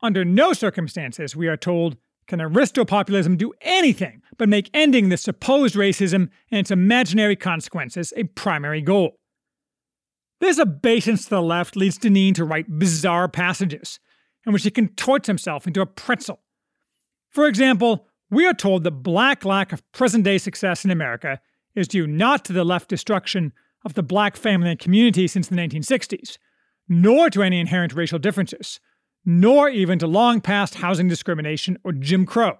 Under 0.00 0.24
no 0.24 0.52
circumstances, 0.52 1.34
we 1.34 1.48
are 1.48 1.56
told, 1.56 1.96
can 2.26 2.40
Aristopopulism 2.40 3.36
do 3.36 3.52
anything 3.60 4.22
but 4.36 4.48
make 4.48 4.70
ending 4.74 5.08
the 5.08 5.16
supposed 5.16 5.74
racism 5.74 6.28
and 6.50 6.60
its 6.60 6.70
imaginary 6.70 7.36
consequences 7.36 8.12
a 8.16 8.24
primary 8.24 8.80
goal. 8.80 9.18
This 10.40 10.58
obeisance 10.58 11.24
to 11.24 11.30
the 11.30 11.42
left 11.42 11.76
leads 11.76 11.98
Deneen 11.98 12.34
to 12.34 12.44
write 12.44 12.78
bizarre 12.78 13.28
passages, 13.28 14.00
in 14.46 14.52
which 14.52 14.64
he 14.64 14.70
contorts 14.70 15.26
himself 15.26 15.66
into 15.66 15.80
a 15.80 15.86
pretzel. 15.86 16.40
For 17.30 17.46
example, 17.46 18.08
we 18.30 18.46
are 18.46 18.54
told 18.54 18.84
the 18.84 18.90
black 18.90 19.44
lack 19.44 19.72
of 19.72 19.90
present 19.92 20.24
day 20.24 20.38
success 20.38 20.84
in 20.84 20.90
America 20.90 21.40
is 21.74 21.88
due 21.88 22.06
not 22.06 22.44
to 22.44 22.52
the 22.52 22.64
left 22.64 22.88
destruction 22.88 23.52
of 23.84 23.94
the 23.94 24.02
black 24.02 24.36
family 24.36 24.70
and 24.70 24.78
community 24.78 25.26
since 25.26 25.48
the 25.48 25.56
1960s, 25.56 26.38
nor 26.88 27.30
to 27.30 27.42
any 27.42 27.60
inherent 27.60 27.94
racial 27.94 28.18
differences, 28.18 28.80
nor 29.24 29.68
even 29.68 29.98
to 29.98 30.06
long 30.06 30.40
past 30.40 30.76
housing 30.76 31.08
discrimination 31.08 31.78
or 31.84 31.92
Jim 31.92 32.26
Crow. 32.26 32.58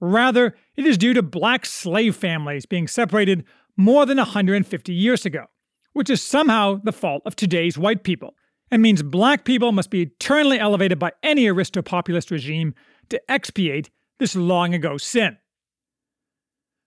Rather, 0.00 0.54
it 0.76 0.86
is 0.86 0.96
due 0.96 1.12
to 1.14 1.22
black 1.22 1.66
slave 1.66 2.16
families 2.16 2.66
being 2.66 2.88
separated 2.88 3.44
more 3.76 4.06
than 4.06 4.16
150 4.16 4.92
years 4.92 5.26
ago, 5.26 5.46
which 5.92 6.10
is 6.10 6.22
somehow 6.22 6.80
the 6.82 6.92
fault 6.92 7.22
of 7.26 7.36
today's 7.36 7.76
white 7.76 8.04
people, 8.04 8.34
and 8.70 8.82
means 8.82 9.02
black 9.02 9.44
people 9.44 9.72
must 9.72 9.90
be 9.90 10.02
eternally 10.02 10.58
elevated 10.58 10.98
by 10.98 11.12
any 11.22 11.46
aristopopulist 11.46 12.30
regime 12.30 12.74
to 13.08 13.20
expiate 13.30 13.90
this 14.18 14.36
long 14.36 14.74
ago 14.74 14.96
sin. 14.96 15.36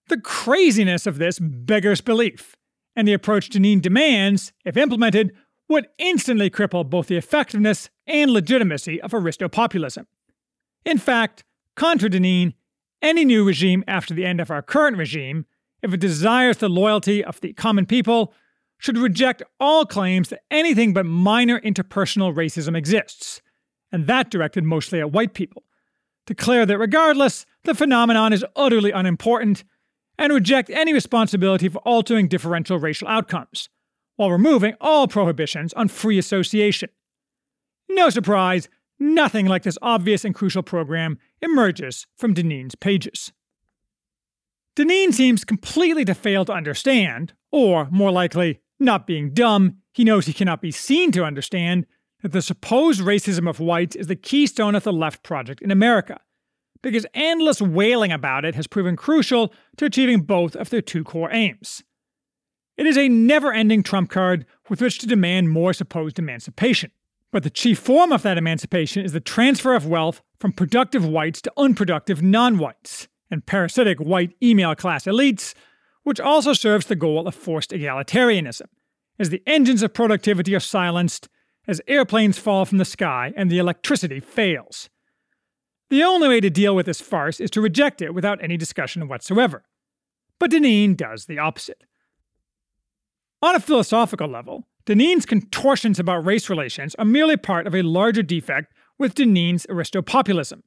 The 0.10 0.20
craziness 0.20 1.06
of 1.06 1.18
this 1.18 1.40
beggars 1.40 2.02
belief, 2.02 2.56
and 2.96 3.08
the 3.08 3.14
approach 3.14 3.50
Deneen 3.50 3.82
demands, 3.82 4.54
if 4.66 4.78
implemented, 4.78 5.34
would 5.74 5.88
instantly 5.98 6.50
cripple 6.50 6.90
both 6.90 7.08
the 7.08 7.18
effectiveness 7.18 7.90
and 8.08 8.32
legitimacy 8.32 9.02
of 9.02 9.12
Aristopopulism. 9.12 10.06
In 10.86 10.98
fact, 10.98 11.44
contra 11.76 12.10
Deneen, 12.10 12.54
any 13.02 13.26
new 13.26 13.44
regime 13.46 13.84
after 13.88 14.14
the 14.14 14.26
end 14.26 14.40
of 14.40 14.52
our 14.52 14.62
current 14.62 14.98
regime, 14.98 15.46
if 15.82 15.94
it 15.94 16.00
desires 16.00 16.58
the 16.58 16.70
loyalty 16.70 17.24
of 17.24 17.42
the 17.42 17.54
common 17.54 17.86
people, 17.86 18.34
should 18.78 18.98
reject 18.98 19.44
all 19.60 19.86
claims 19.86 20.30
that 20.30 20.44
anything 20.52 20.94
but 20.94 21.06
minor 21.06 21.60
interpersonal 21.62 22.34
racism 22.34 22.78
exists, 22.78 23.42
and 23.92 24.08
that 24.08 24.30
directed 24.30 24.64
mostly 24.64 25.00
at 25.00 25.12
white 25.12 25.34
people, 25.34 25.64
declare 26.26 26.66
that 26.66 26.78
regardless, 26.78 27.46
the 27.64 27.74
phenomenon 27.74 28.32
is 28.32 28.46
utterly 28.56 28.92
unimportant, 28.92 29.64
and 30.20 30.32
reject 30.32 30.70
any 30.70 30.94
responsibility 30.94 31.68
for 31.68 31.80
altering 31.80 32.28
differential 32.28 32.78
racial 32.78 33.08
outcomes, 33.08 33.70
while 34.16 34.32
removing 34.32 34.76
all 34.80 35.08
prohibitions 35.08 35.74
on 35.74 35.88
free 35.88 36.18
association. 36.18 36.90
No 37.90 38.10
surprise, 38.10 38.70
nothing 39.00 39.46
like 39.48 39.64
this 39.64 39.78
obvious 39.82 40.24
and 40.24 40.36
crucial 40.36 40.64
program 40.64 41.18
emerges 41.42 42.08
from 42.18 42.34
Deneen's 42.34 42.76
pages. 42.76 43.32
Deneen 44.76 45.14
seems 45.14 45.44
completely 45.44 46.04
to 46.06 46.16
fail 46.16 46.46
to 46.46 46.54
understand, 46.54 47.34
or 47.52 47.88
more 47.92 48.12
likely, 48.12 48.62
not 48.80 49.06
being 49.06 49.34
dumb, 49.34 49.78
he 49.94 50.04
knows 50.04 50.26
he 50.26 50.34
cannot 50.34 50.62
be 50.62 50.72
seen 50.72 51.12
to 51.12 51.24
understand, 51.24 51.86
that 52.24 52.32
the 52.32 52.42
supposed 52.42 53.02
racism 53.02 53.48
of 53.48 53.60
whites 53.60 53.96
is 53.96 54.08
the 54.08 54.16
keystone 54.16 54.76
of 54.76 54.84
the 54.84 54.94
left 54.94 55.22
project 55.24 55.62
in 55.62 55.70
America, 55.70 56.20
because 56.82 57.06
endless 57.14 57.62
wailing 57.62 58.12
about 58.12 58.46
it 58.46 58.56
has 58.56 58.66
proven 58.66 58.96
crucial 58.96 59.54
to 59.78 59.86
achieving 59.86 60.22
both 60.22 60.56
of 60.56 60.70
their 60.70 60.82
two 60.82 61.04
core 61.04 61.30
aims. 61.32 61.84
It 62.78 62.88
is 62.88 62.98
a 62.98 63.10
never 63.10 63.54
ending 63.54 63.84
trump 63.84 64.10
card 64.10 64.46
with 64.70 64.82
which 64.82 64.98
to 65.00 65.08
demand 65.08 65.50
more 65.50 65.74
supposed 65.74 66.18
emancipation. 66.18 66.92
But 67.32 67.44
the 67.44 67.50
chief 67.50 67.80
form 67.80 68.12
of 68.12 68.22
that 68.24 68.38
emancipation 68.38 69.04
is 69.04 69.12
the 69.12 69.20
transfer 69.20 69.74
of 69.74 69.88
wealth 69.88 70.22
from 70.40 70.54
productive 70.54 71.06
whites 71.06 71.42
to 71.42 71.54
unproductive 71.58 72.22
non 72.22 72.58
whites, 72.58 73.08
and 73.32 73.46
parasitic 73.46 73.98
white 74.00 74.36
email 74.42 74.76
class 74.76 75.06
elites, 75.06 75.54
which 76.04 76.20
also 76.20 76.54
serves 76.54 76.86
the 76.86 76.96
goal 76.96 77.28
of 77.28 77.34
forced 77.34 77.72
egalitarianism, 77.72 78.68
as 79.18 79.30
the 79.30 79.42
engines 79.48 79.82
of 79.82 79.94
productivity 79.94 80.54
are 80.56 80.60
silenced, 80.60 81.30
as 81.68 81.82
airplanes 81.88 82.38
fall 82.38 82.66
from 82.66 82.78
the 82.78 82.86
sky 82.86 83.34
and 83.36 83.50
the 83.50 83.58
electricity 83.58 84.20
fails. 84.20 84.90
The 85.90 86.04
only 86.04 86.28
way 86.28 86.40
to 86.40 86.50
deal 86.50 86.76
with 86.76 86.86
this 86.86 87.02
farce 87.02 87.40
is 87.40 87.50
to 87.52 87.62
reject 87.62 88.02
it 88.02 88.14
without 88.14 88.44
any 88.44 88.58
discussion 88.58 89.08
whatsoever. 89.08 89.64
But 90.40 90.52
Deneen 90.52 90.98
does 90.98 91.26
the 91.26 91.40
opposite. 91.40 91.84
On 93.44 93.56
a 93.56 93.60
philosophical 93.60 94.30
level, 94.30 94.70
Deneen's 94.86 95.26
contortions 95.26 96.00
about 96.00 96.26
race 96.26 96.50
relations 96.50 96.96
are 96.96 97.04
merely 97.04 97.36
part 97.36 97.68
of 97.68 97.76
a 97.76 97.82
larger 97.82 98.24
defect 98.24 98.74
with 98.98 99.16
Deneen's 99.16 99.66
Aristopopulism. 99.66 100.62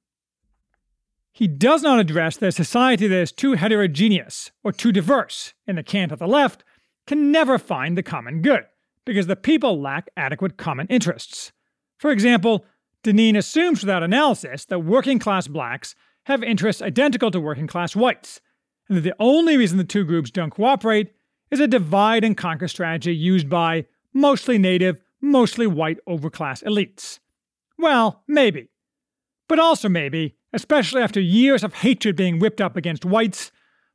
He 1.33 1.49
does 1.49 1.83
not 1.83 1.99
address 1.99 2.37
that 2.37 2.49
a 2.49 2.52
society 2.52 3.06
that 3.06 3.16
is 3.16 3.33
too 3.33 3.54
heterogeneous 3.54 4.50
or 4.62 4.73
too 4.73 4.92
diverse, 4.92 5.54
in 5.66 5.76
the 5.76 5.83
cant 5.83 6.12
of 6.12 6.18
the 6.18 6.26
left, 6.26 6.64
can 7.06 7.33
never 7.33 7.56
find 7.56 7.97
the 7.97 8.02
common 8.02 8.42
good, 8.42 8.64
because 9.06 9.26
the 9.26 9.37
people 9.37 9.80
lack 9.80 10.11
adequate 10.14 10.59
common 10.59 10.87
interests. 10.88 11.52
For 11.97 12.11
example, 12.11 12.66
Deneen 13.02 13.38
assumes 13.38 13.80
without 13.80 14.02
analysis 14.02 14.66
that 14.66 14.80
working 14.80 15.18
class 15.18 15.49
blacks 15.49 15.95
have 16.25 16.42
interests 16.42 16.83
identical 16.83 17.30
to 17.30 17.40
working 17.40 17.68
class 17.68 17.97
whites, 17.97 18.42
and 18.87 18.99
that 18.99 19.02
the 19.02 19.16
only 19.18 19.56
reason 19.56 19.78
the 19.78 19.85
two 19.85 20.04
groups 20.04 20.30
don't 20.30 20.50
cooperate 20.50 21.15
is 21.50 21.60
a 21.60 21.68
divide 21.68 22.24
and 22.24 22.36
conquer 22.36 22.68
strategy 22.68 23.14
used 23.14 23.48
by 23.48 23.86
mostly 24.12 24.58
native, 24.58 24.96
mostly 25.20 25.66
white 25.66 25.98
overclass 26.08 26.62
elites. 26.64 27.18
Well, 27.78 28.22
maybe. 28.26 28.68
But 29.48 29.58
also 29.58 29.88
maybe, 29.88 30.36
especially 30.52 31.02
after 31.02 31.20
years 31.20 31.62
of 31.62 31.74
hatred 31.74 32.16
being 32.16 32.38
whipped 32.38 32.60
up 32.60 32.76
against 32.76 33.04
whites, 33.04 33.52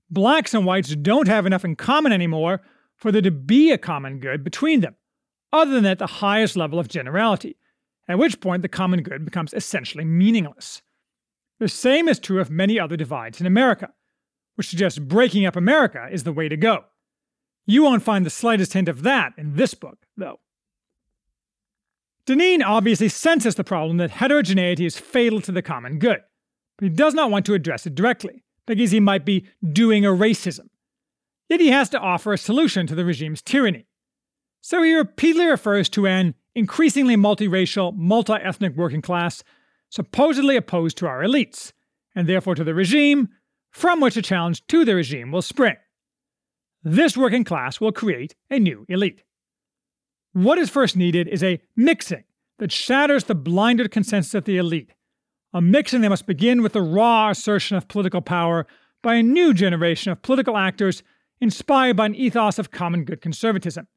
blacks 0.09 0.53
and 0.53 0.65
whites 0.65 0.95
don't 0.95 1.27
have 1.27 1.45
enough 1.45 1.65
in 1.65 1.75
common 1.75 2.11
anymore 2.11 2.61
for 2.95 3.11
there 3.11 3.21
to 3.21 3.31
be 3.31 3.71
a 3.71 3.77
common 3.77 4.19
good 4.19 4.43
between 4.43 4.81
them, 4.81 4.95
other 5.51 5.71
than 5.71 5.85
at 5.85 5.99
the 5.99 6.07
highest 6.07 6.55
level 6.55 6.79
of 6.79 6.87
generality, 6.87 7.57
at 8.07 8.19
which 8.19 8.39
point 8.39 8.61
the 8.61 8.69
common 8.69 9.01
good 9.01 9.25
becomes 9.25 9.53
essentially 9.53 10.05
meaningless. 10.05 10.81
The 11.59 11.67
same 11.67 12.07
is 12.07 12.19
true 12.19 12.39
of 12.39 12.51
many 12.51 12.79
other 12.79 12.95
divides 12.95 13.41
in 13.41 13.47
America, 13.47 13.89
which 14.55 14.69
suggests 14.69 14.99
breaking 14.99 15.45
up 15.45 15.55
America 15.55 16.07
is 16.11 16.23
the 16.23 16.33
way 16.33 16.47
to 16.47 16.57
go. 16.57 16.85
You 17.65 17.83
won't 17.83 18.03
find 18.03 18.25
the 18.25 18.29
slightest 18.29 18.73
hint 18.73 18.89
of 18.89 19.03
that 19.03 19.33
in 19.37 19.55
this 19.55 19.73
book, 19.73 19.99
though. 20.17 20.39
Deneen 22.25 22.63
obviously 22.63 23.09
senses 23.09 23.55
the 23.55 23.63
problem 23.63 23.97
that 23.97 24.11
heterogeneity 24.11 24.85
is 24.85 24.97
fatal 24.97 25.41
to 25.41 25.51
the 25.51 25.61
common 25.61 25.99
good, 25.99 26.19
but 26.77 26.87
he 26.87 26.89
does 26.89 27.13
not 27.13 27.31
want 27.31 27.45
to 27.45 27.53
address 27.53 27.85
it 27.85 27.95
directly, 27.95 28.43
because 28.67 28.91
he 28.91 28.99
might 28.99 29.25
be 29.25 29.47
doing 29.71 30.05
a 30.05 30.09
racism. 30.09 30.67
Yet 31.49 31.59
he 31.59 31.69
has 31.69 31.89
to 31.89 31.99
offer 31.99 32.31
a 32.31 32.37
solution 32.37 32.87
to 32.87 32.95
the 32.95 33.05
regime's 33.05 33.41
tyranny. 33.41 33.87
So 34.61 34.81
he 34.83 34.93
repeatedly 34.93 35.47
refers 35.47 35.89
to 35.89 36.07
an 36.07 36.35
increasingly 36.55 37.15
multiracial, 37.15 37.95
multi 37.95 38.33
ethnic 38.33 38.75
working 38.75 39.01
class 39.01 39.43
supposedly 39.89 40.55
opposed 40.55 40.97
to 40.97 41.07
our 41.07 41.21
elites, 41.21 41.73
and 42.15 42.27
therefore 42.27 42.55
to 42.55 42.63
the 42.63 42.73
regime, 42.73 43.29
from 43.71 43.99
which 43.99 44.15
a 44.17 44.21
challenge 44.21 44.65
to 44.67 44.85
the 44.85 44.95
regime 44.95 45.31
will 45.31 45.41
spring. 45.41 45.75
This 46.83 47.15
working 47.15 47.43
class 47.43 47.79
will 47.79 47.91
create 47.91 48.35
a 48.49 48.59
new 48.59 48.85
elite. 48.89 49.23
What 50.33 50.57
is 50.57 50.69
first 50.69 50.95
needed 50.95 51.27
is 51.27 51.43
a 51.43 51.61
mixing 51.75 52.23
that 52.57 52.71
shatters 52.71 53.25
the 53.25 53.35
blinded 53.35 53.91
consensus 53.91 54.33
of 54.33 54.45
the 54.45 54.57
elite, 54.57 54.93
a 55.53 55.61
mixing 55.61 56.01
that 56.01 56.09
must 56.09 56.25
begin 56.25 56.63
with 56.63 56.73
the 56.73 56.81
raw 56.81 57.29
assertion 57.29 57.77
of 57.77 57.87
political 57.87 58.21
power 58.21 58.65
by 59.03 59.15
a 59.15 59.23
new 59.23 59.53
generation 59.53 60.11
of 60.11 60.21
political 60.21 60.57
actors 60.57 61.03
inspired 61.39 61.97
by 61.97 62.05
an 62.07 62.15
ethos 62.15 62.57
of 62.57 62.71
common 62.71 63.03
good 63.03 63.21
conservatism. 63.21 63.87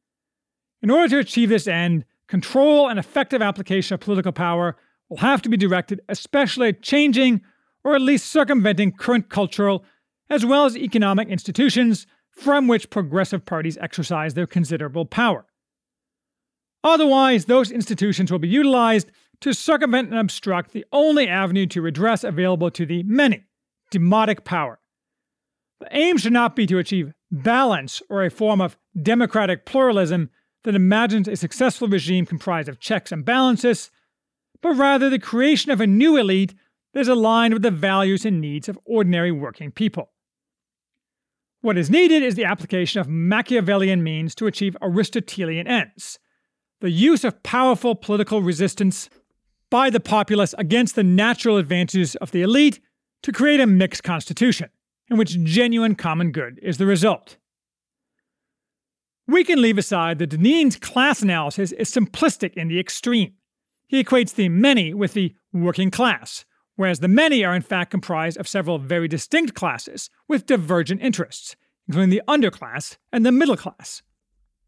In 0.81 0.91
order 0.91 1.07
to 1.09 1.19
achieve 1.19 1.49
this 1.49 1.67
end, 1.67 2.05
control 2.27 2.89
and 2.89 2.99
effective 2.99 3.41
application 3.41 3.93
of 3.93 3.99
political 3.99 4.31
power 4.31 4.75
will 5.09 5.17
have 5.17 5.41
to 5.43 5.49
be 5.49 5.57
directed 5.57 6.01
especially 6.09 6.69
at 6.69 6.81
changing 6.81 7.41
or 7.83 7.95
at 7.95 8.01
least 8.01 8.31
circumventing 8.31 8.91
current 8.91 9.29
cultural 9.29 9.85
as 10.29 10.45
well 10.45 10.65
as 10.65 10.75
economic 10.75 11.27
institutions 11.29 12.07
from 12.35 12.67
which 12.67 12.89
progressive 12.89 13.45
parties 13.45 13.77
exercise 13.79 14.33
their 14.33 14.47
considerable 14.47 15.05
power. 15.05 15.45
Otherwise, 16.83 17.45
those 17.45 17.71
institutions 17.71 18.31
will 18.31 18.39
be 18.39 18.47
utilized 18.47 19.09
to 19.41 19.53
circumvent 19.53 20.09
and 20.09 20.19
obstruct 20.19 20.71
the 20.71 20.85
only 20.91 21.27
avenue 21.27 21.65
to 21.67 21.81
redress 21.81 22.23
available 22.23 22.69
to 22.71 22.85
the 22.85 23.03
many 23.03 23.43
demotic 23.91 24.43
power. 24.43 24.79
The 25.79 25.87
aim 25.91 26.17
should 26.17 26.33
not 26.33 26.55
be 26.55 26.65
to 26.67 26.77
achieve 26.77 27.13
balance 27.31 28.01
or 28.09 28.23
a 28.23 28.29
form 28.29 28.61
of 28.61 28.77
democratic 29.01 29.65
pluralism 29.65 30.29
that 30.63 30.75
imagines 30.75 31.27
a 31.27 31.35
successful 31.35 31.87
regime 31.87 32.25
comprised 32.25 32.69
of 32.69 32.79
checks 32.79 33.11
and 33.11 33.25
balances, 33.25 33.91
but 34.61 34.75
rather 34.75 35.09
the 35.09 35.19
creation 35.19 35.71
of 35.71 35.81
a 35.81 35.87
new 35.87 36.17
elite 36.17 36.55
that 36.93 37.01
is 37.01 37.07
aligned 37.07 37.53
with 37.53 37.61
the 37.61 37.71
values 37.71 38.25
and 38.25 38.39
needs 38.39 38.69
of 38.69 38.79
ordinary 38.85 39.31
working 39.31 39.71
people. 39.71 40.11
What 41.65 41.79
is 41.79 41.89
needed 41.89 42.21
is 42.21 42.35
the 42.35 42.45
application 42.45 43.01
of 43.01 43.07
Machiavellian 43.09 44.03
means 44.03 44.35
to 44.35 44.45
achieve 44.45 44.77
Aristotelian 44.83 45.65
ends 45.65 46.19
the 46.79 46.91
use 46.91 47.23
of 47.23 47.41
powerful 47.41 47.95
political 47.95 48.43
resistance 48.43 49.09
by 49.71 49.89
the 49.89 49.99
populace 49.99 50.53
against 50.59 50.93
the 50.93 51.01
natural 51.03 51.57
advantages 51.57 52.15
of 52.17 52.29
the 52.29 52.43
elite 52.43 52.81
to 53.23 53.31
create 53.31 53.59
a 53.59 53.65
mixed 53.65 54.03
constitution, 54.03 54.69
in 55.09 55.17
which 55.17 55.41
genuine 55.43 55.95
common 55.95 56.31
good 56.31 56.59
is 56.61 56.77
the 56.77 56.85
result. 56.85 57.37
We 59.25 59.43
can 59.43 59.59
leave 59.59 59.79
aside 59.79 60.19
that 60.19 60.29
Deneen's 60.29 60.75
class 60.75 61.23
analysis 61.23 61.71
is 61.71 61.89
simplistic 61.89 62.53
in 62.53 62.67
the 62.67 62.79
extreme. 62.79 63.33
He 63.87 64.03
equates 64.03 64.35
the 64.35 64.49
many 64.49 64.93
with 64.93 65.13
the 65.13 65.33
working 65.51 65.89
class, 65.89 66.45
whereas 66.75 66.99
the 66.99 67.07
many 67.07 67.43
are 67.43 67.55
in 67.55 67.61
fact 67.61 67.91
comprised 67.91 68.37
of 68.37 68.47
several 68.47 68.77
very 68.77 69.07
distinct 69.07 69.53
classes 69.53 70.09
with 70.27 70.45
divergent 70.45 71.01
interests, 71.01 71.55
including 71.87 72.09
the 72.09 72.21
underclass 72.27 72.97
and 73.11 73.25
the 73.25 73.31
middle 73.31 73.57
class. 73.57 74.01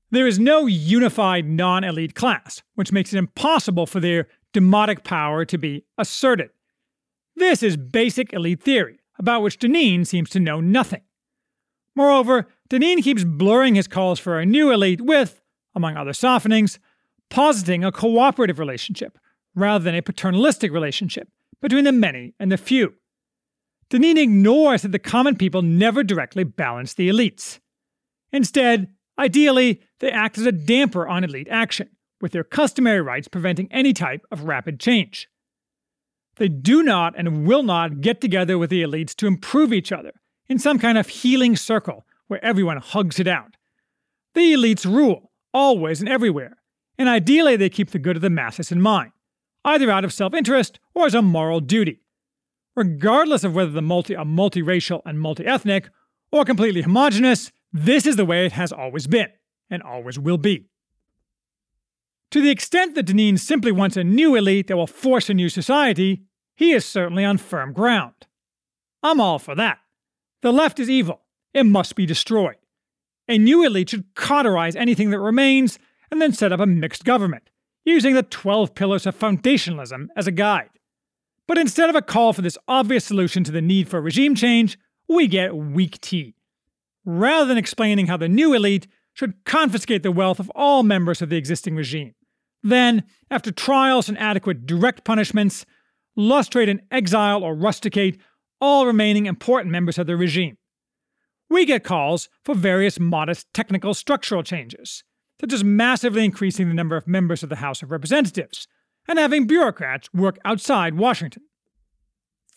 There 0.09 0.27
is 0.27 0.39
no 0.39 0.67
unified 0.67 1.45
non 1.45 1.83
elite 1.83 2.15
class, 2.15 2.61
which 2.75 2.93
makes 2.93 3.13
it 3.13 3.17
impossible 3.17 3.85
for 3.85 3.99
their 3.99 4.27
demotic 4.53 5.03
power 5.03 5.43
to 5.45 5.57
be 5.57 5.83
asserted. 5.97 6.49
This 7.35 7.61
is 7.61 7.77
basic 7.77 8.33
elite 8.33 8.63
theory, 8.63 8.99
about 9.19 9.41
which 9.41 9.59
Deneen 9.59 10.07
seems 10.07 10.29
to 10.29 10.39
know 10.39 10.61
nothing. 10.61 11.01
Moreover, 11.93 12.47
Deneen 12.69 13.03
keeps 13.03 13.23
blurring 13.23 13.75
his 13.75 13.87
calls 13.87 14.19
for 14.19 14.39
a 14.39 14.45
new 14.45 14.71
elite 14.71 15.01
with, 15.01 15.41
among 15.75 15.97
other 15.97 16.13
softenings, 16.13 16.79
positing 17.29 17.83
a 17.83 17.91
cooperative 17.91 18.59
relationship 18.59 19.17
rather 19.55 19.83
than 19.83 19.95
a 19.95 20.01
paternalistic 20.01 20.71
relationship 20.71 21.29
between 21.61 21.83
the 21.83 21.91
many 21.91 22.33
and 22.39 22.51
the 22.51 22.57
few. 22.57 22.93
Deneen 23.89 24.17
ignores 24.17 24.81
that 24.81 24.91
the 24.91 24.99
common 24.99 25.35
people 25.35 25.61
never 25.61 26.03
directly 26.03 26.43
balance 26.43 26.93
the 26.93 27.09
elites. 27.09 27.59
Instead, 28.31 28.93
ideally, 29.17 29.81
they 29.99 30.11
act 30.11 30.37
as 30.37 30.45
a 30.45 30.51
damper 30.51 31.07
on 31.07 31.23
elite 31.23 31.47
action, 31.49 31.89
with 32.19 32.31
their 32.31 32.43
customary 32.43 33.01
rights 33.01 33.27
preventing 33.27 33.71
any 33.71 33.93
type 33.93 34.25
of 34.31 34.43
rapid 34.43 34.79
change. 34.79 35.29
They 36.35 36.47
do 36.49 36.83
not 36.83 37.13
and 37.17 37.47
will 37.47 37.63
not 37.63 38.01
get 38.01 38.21
together 38.21 38.57
with 38.57 38.69
the 38.69 38.83
elites 38.83 39.15
to 39.15 39.27
improve 39.27 39.73
each 39.73 39.91
other 39.91 40.13
in 40.47 40.59
some 40.59 40.79
kind 40.79 40.97
of 40.97 41.07
healing 41.07 41.55
circle 41.55 42.05
where 42.27 42.43
everyone 42.43 42.77
hugs 42.77 43.19
it 43.19 43.27
out. 43.27 43.55
The 44.33 44.53
elites 44.53 44.85
rule, 44.85 45.31
always 45.53 45.99
and 45.99 46.09
everywhere, 46.09 46.57
and 46.97 47.09
ideally 47.09 47.55
they 47.55 47.69
keep 47.69 47.91
the 47.91 47.99
good 47.99 48.17
of 48.17 48.21
the 48.21 48.29
masses 48.29 48.71
in 48.71 48.81
mind, 48.81 49.11
either 49.67 49.91
out 49.91 50.03
of 50.03 50.13
self 50.13 50.33
interest 50.33 50.79
or 50.95 51.05
as 51.05 51.13
a 51.13 51.21
moral 51.21 51.59
duty. 51.59 52.01
Regardless 52.75 53.43
of 53.43 53.53
whether 53.53 53.71
the 53.71 53.81
multi 53.81 54.15
are 54.15 54.25
multiracial 54.25 55.01
and 55.05 55.19
multi 55.19 55.45
ethnic, 55.45 55.89
or 56.31 56.45
completely 56.45 56.81
homogenous, 56.81 57.51
this 57.71 58.05
is 58.07 58.15
the 58.15 58.25
way 58.25 58.45
it 58.45 58.53
has 58.53 58.71
always 58.71 59.07
been, 59.07 59.29
and 59.69 59.83
always 59.83 60.17
will 60.17 60.37
be. 60.37 60.65
To 62.31 62.41
the 62.41 62.49
extent 62.49 62.95
that 62.95 63.07
Deneen 63.07 63.39
simply 63.39 63.71
wants 63.71 63.95
a 63.95 64.03
new 64.03 64.35
elite 64.35 64.67
that 64.67 64.77
will 64.77 64.87
force 64.87 65.29
a 65.29 65.33
new 65.33 65.49
society, 65.49 66.23
he 66.55 66.71
is 66.71 66.85
certainly 66.85 67.23
on 67.23 67.37
firm 67.37 67.71
ground. 67.71 68.13
I'm 69.03 69.21
all 69.21 69.39
for 69.39 69.55
that. 69.55 69.79
The 70.41 70.51
left 70.51 70.79
is 70.79 70.89
evil. 70.89 71.21
It 71.53 71.65
must 71.65 71.95
be 71.95 72.05
destroyed. 72.05 72.57
A 73.27 73.37
new 73.37 73.65
elite 73.65 73.89
should 73.89 74.13
cauterize 74.15 74.75
anything 74.75 75.11
that 75.11 75.19
remains 75.19 75.79
and 76.11 76.21
then 76.21 76.33
set 76.33 76.51
up 76.51 76.59
a 76.59 76.65
mixed 76.65 77.03
government, 77.03 77.49
using 77.87 78.15
the 78.15 78.23
12 78.23 78.75
pillars 78.75 79.05
of 79.05 79.17
foundationalism 79.17 80.07
as 80.17 80.27
a 80.27 80.31
guide. 80.31 80.69
But 81.47 81.57
instead 81.57 81.89
of 81.89 81.95
a 81.95 82.01
call 82.01 82.33
for 82.33 82.41
this 82.41 82.57
obvious 82.67 83.05
solution 83.05 83.45
to 83.45 83.51
the 83.51 83.61
need 83.61 83.87
for 83.87 84.01
regime 84.01 84.35
change, 84.35 84.77
we 85.07 85.27
get 85.27 85.55
weak 85.55 86.01
tea. 86.01 86.35
Rather 87.05 87.45
than 87.45 87.57
explaining 87.57 88.07
how 88.07 88.17
the 88.17 88.27
new 88.27 88.53
elite 88.53 88.87
should 89.13 89.45
confiscate 89.45 90.03
the 90.03 90.11
wealth 90.11 90.39
of 90.39 90.51
all 90.53 90.83
members 90.83 91.21
of 91.21 91.29
the 91.29 91.37
existing 91.37 91.75
regime, 91.75 92.13
then, 92.61 93.05
after 93.31 93.51
trials 93.51 94.09
and 94.09 94.17
adequate 94.17 94.65
direct 94.65 95.05
punishments, 95.05 95.65
lustrate 96.19 96.69
and 96.69 96.81
exile 96.91 97.41
or 97.41 97.55
rusticate 97.55 98.19
all 98.59 98.85
remaining 98.85 99.27
important 99.27 99.71
members 99.71 99.97
of 99.97 100.07
the 100.07 100.17
regime. 100.17 100.57
We 101.49 101.65
get 101.65 101.85
calls 101.85 102.27
for 102.43 102.53
various 102.53 102.99
modest 102.99 103.47
technical 103.53 103.93
structural 103.93 104.43
changes, 104.43 105.05
such 105.39 105.53
as 105.53 105.63
massively 105.63 106.25
increasing 106.25 106.67
the 106.67 106.73
number 106.73 106.97
of 106.97 107.07
members 107.07 107.43
of 107.43 107.49
the 107.49 107.57
House 107.57 107.81
of 107.81 107.91
Representatives 107.91 108.67
and 109.07 109.19
having 109.19 109.47
bureaucrats 109.47 110.09
work 110.13 110.37
outside 110.43 110.95
Washington. 110.95 111.43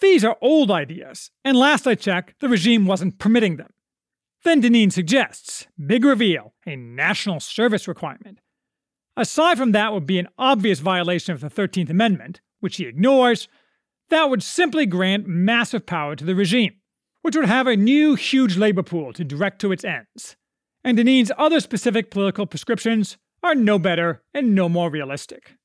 These 0.00 0.24
are 0.24 0.38
old 0.40 0.70
ideas, 0.70 1.30
and 1.44 1.56
last 1.56 1.86
I 1.86 1.94
checked, 1.94 2.40
the 2.40 2.48
regime 2.48 2.86
wasn't 2.86 3.18
permitting 3.18 3.56
them. 3.56 3.72
Then 4.44 4.62
Deneen 4.62 4.90
suggests, 4.90 5.66
big 5.84 6.04
reveal, 6.04 6.54
a 6.66 6.74
national 6.74 7.40
service 7.40 7.86
requirement. 7.86 8.40
Aside 9.16 9.58
from 9.58 9.72
that 9.72 9.92
would 9.92 10.06
be 10.06 10.18
an 10.18 10.28
obvious 10.38 10.80
violation 10.80 11.34
of 11.34 11.40
the 11.40 11.50
13th 11.50 11.90
Amendment, 11.90 12.40
which 12.60 12.76
he 12.76 12.86
ignores, 12.86 13.48
that 14.08 14.30
would 14.30 14.42
simply 14.42 14.86
grant 14.86 15.26
massive 15.26 15.84
power 15.84 16.16
to 16.16 16.24
the 16.24 16.34
regime, 16.34 16.76
which 17.20 17.36
would 17.36 17.44
have 17.44 17.66
a 17.66 17.76
new 17.76 18.14
huge 18.14 18.56
labor 18.56 18.82
pool 18.82 19.12
to 19.12 19.24
direct 19.24 19.60
to 19.60 19.72
its 19.72 19.84
ends. 19.84 20.36
And 20.82 20.98
Deneen's 20.98 21.32
other 21.36 21.60
specific 21.60 22.10
political 22.10 22.46
prescriptions 22.46 23.18
are 23.42 23.54
no 23.54 23.78
better 23.78 24.22
and 24.34 24.54
no 24.54 24.68
more 24.68 24.90
realistic. 24.90 25.56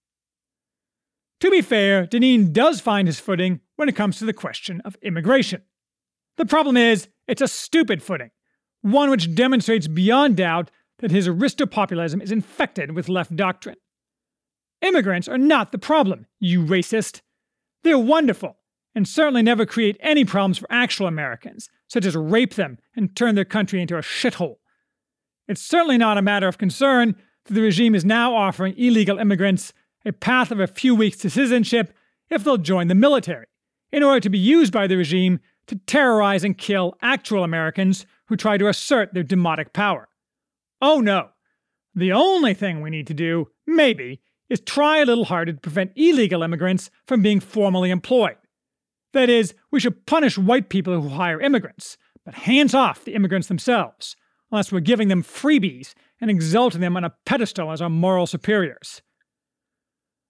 To 1.41 1.51
be 1.51 1.61
fair, 1.61 2.05
Deneen 2.07 2.53
does 2.53 2.79
find 2.79 3.07
his 3.07 3.19
footing 3.19 3.59
when 3.75 3.89
it 3.89 3.95
comes 3.95 4.17
to 4.17 4.25
the 4.25 4.33
question 4.33 4.81
of 4.85 4.97
immigration. 5.01 5.61
The 6.37 6.45
problem 6.45 6.77
is, 6.77 7.07
it's 7.27 7.41
a 7.41 7.47
stupid 7.47 8.01
footing, 8.01 8.31
one 8.81 9.09
which 9.09 9.35
demonstrates 9.35 9.87
beyond 9.87 10.37
doubt 10.37 10.71
that 10.99 11.11
his 11.11 11.27
aristopopulism 11.27 12.21
is 12.21 12.31
infected 12.31 12.91
with 12.91 13.09
left 13.09 13.35
doctrine. 13.35 13.75
Immigrants 14.81 15.27
are 15.27 15.37
not 15.37 15.71
the 15.71 15.77
problem, 15.77 16.27
you 16.39 16.63
racist. 16.63 17.21
They're 17.83 17.97
wonderful, 17.97 18.57
and 18.93 19.07
certainly 19.07 19.41
never 19.41 19.65
create 19.65 19.97
any 19.99 20.25
problems 20.25 20.57
for 20.57 20.67
actual 20.69 21.07
Americans, 21.07 21.69
such 21.87 22.05
as 22.05 22.15
rape 22.15 22.55
them 22.55 22.77
and 22.95 23.15
turn 23.15 23.35
their 23.35 23.45
country 23.45 23.81
into 23.81 23.97
a 23.97 24.01
shithole. 24.01 24.57
It's 25.47 25.61
certainly 25.61 25.97
not 25.97 26.17
a 26.17 26.21
matter 26.21 26.47
of 26.47 26.57
concern 26.57 27.15
that 27.45 27.53
the 27.53 27.61
regime 27.61 27.95
is 27.95 28.03
now 28.03 28.35
offering 28.35 28.73
illegal 28.77 29.19
immigrants 29.19 29.73
a 30.05 30.13
path 30.13 30.51
of 30.51 30.59
a 30.59 30.67
few 30.67 30.95
weeks 30.95 31.17
to 31.17 31.29
citizenship 31.29 31.93
if 32.29 32.43
they'll 32.43 32.57
join 32.57 32.87
the 32.87 32.95
military, 32.95 33.45
in 33.91 34.03
order 34.03 34.19
to 34.19 34.29
be 34.29 34.37
used 34.37 34.73
by 34.73 34.87
the 34.87 34.97
regime 34.97 35.39
to 35.67 35.75
terrorize 35.87 36.43
and 36.43 36.57
kill 36.57 36.95
actual 37.01 37.43
Americans 37.43 38.05
who 38.27 38.35
try 38.35 38.57
to 38.57 38.67
assert 38.67 39.13
their 39.13 39.23
demotic 39.23 39.73
power. 39.73 40.07
Oh 40.81 40.99
no. 40.99 41.29
The 41.93 42.11
only 42.11 42.53
thing 42.53 42.81
we 42.81 42.89
need 42.89 43.07
to 43.07 43.13
do, 43.13 43.49
maybe, 43.65 44.21
is 44.49 44.59
try 44.59 44.99
a 44.99 45.05
little 45.05 45.25
harder 45.25 45.53
to 45.53 45.59
prevent 45.59 45.93
illegal 45.95 46.43
immigrants 46.43 46.91
from 47.07 47.21
being 47.21 47.39
formally 47.39 47.89
employed. 47.89 48.37
That 49.13 49.29
is, 49.29 49.55
we 49.71 49.79
should 49.79 50.05
punish 50.05 50.37
white 50.37 50.69
people 50.69 50.99
who 50.99 51.09
hire 51.09 51.39
immigrants, 51.39 51.97
but 52.25 52.33
hands 52.33 52.73
off 52.73 53.05
the 53.05 53.13
immigrants 53.13 53.47
themselves, 53.47 54.15
unless 54.51 54.71
we're 54.71 54.79
giving 54.79 55.07
them 55.07 55.23
freebies 55.23 55.93
and 56.21 56.29
exalting 56.29 56.81
them 56.81 56.95
on 56.95 57.03
a 57.03 57.13
pedestal 57.25 57.71
as 57.71 57.81
our 57.81 57.89
moral 57.89 58.27
superiors. 58.27 59.01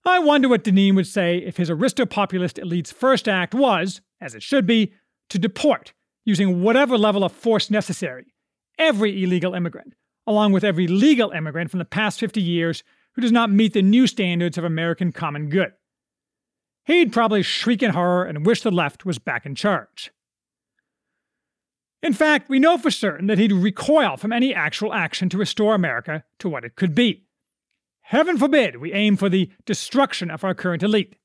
I 0.05 0.19
wonder 0.19 0.47
what 0.47 0.63
Deneen 0.63 0.95
would 0.95 1.07
say 1.07 1.37
if 1.37 1.57
his 1.57 1.69
aristopopulist 1.69 2.59
elite's 2.59 2.91
first 2.91 3.27
act 3.27 3.55
was, 3.55 4.01
as 4.21 4.35
it 4.35 4.43
should 4.43 4.67
be, 4.67 4.93
to 5.29 5.39
deport, 5.39 5.93
using 6.23 6.61
whatever 6.61 6.97
level 6.97 7.23
of 7.23 7.31
force 7.31 7.71
necessary, 7.71 8.33
every 8.77 9.23
illegal 9.23 9.55
immigrant, 9.55 9.95
along 10.27 10.51
with 10.51 10.63
every 10.63 10.87
legal 10.87 11.31
immigrant 11.31 11.71
from 11.71 11.79
the 11.79 11.85
past 11.85 12.19
50 12.19 12.41
years 12.41 12.83
who 13.13 13.21
does 13.21 13.31
not 13.31 13.49
meet 13.49 13.73
the 13.73 13.81
new 13.81 14.05
standards 14.05 14.57
of 14.57 14.63
American 14.63 15.11
common 15.11 15.49
good. 15.49 15.71
He'd 16.85 17.13
probably 17.13 17.41
shriek 17.41 17.81
in 17.81 17.91
horror 17.91 18.25
and 18.25 18.45
wish 18.45 18.61
the 18.61 18.71
left 18.71 19.05
was 19.05 19.17
back 19.17 19.45
in 19.45 19.55
charge. 19.55 20.11
In 22.01 22.13
fact, 22.13 22.49
we 22.49 22.59
know 22.59 22.77
for 22.77 22.91
certain 22.91 23.27
that 23.27 23.37
he'd 23.37 23.51
recoil 23.51 24.17
from 24.17 24.31
any 24.31 24.53
actual 24.53 24.93
action 24.93 25.29
to 25.29 25.37
restore 25.37 25.73
America 25.73 26.23
to 26.39 26.49
what 26.49 26.63
it 26.63 26.75
could 26.75 26.93
be. 26.93 27.25
Heaven 28.01 28.37
forbid 28.37 28.77
we 28.77 28.93
aim 28.93 29.17
for 29.17 29.29
the 29.29 29.51
destruction 29.65 30.29
of 30.29 30.43
our 30.43 30.53
current 30.53 30.83
elite. 30.83 31.15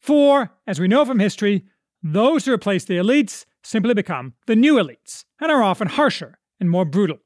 For, 0.00 0.50
as 0.66 0.80
we 0.80 0.88
know 0.88 1.04
from 1.04 1.20
history, 1.20 1.66
those 2.02 2.44
who 2.44 2.52
replace 2.52 2.84
the 2.84 2.96
elites 2.96 3.44
simply 3.62 3.94
become 3.94 4.34
the 4.46 4.56
new 4.56 4.74
elites 4.74 5.24
and 5.40 5.52
are 5.52 5.62
often 5.62 5.88
harsher 5.88 6.38
and 6.58 6.70
more 6.70 6.84
brutal. 6.84 7.18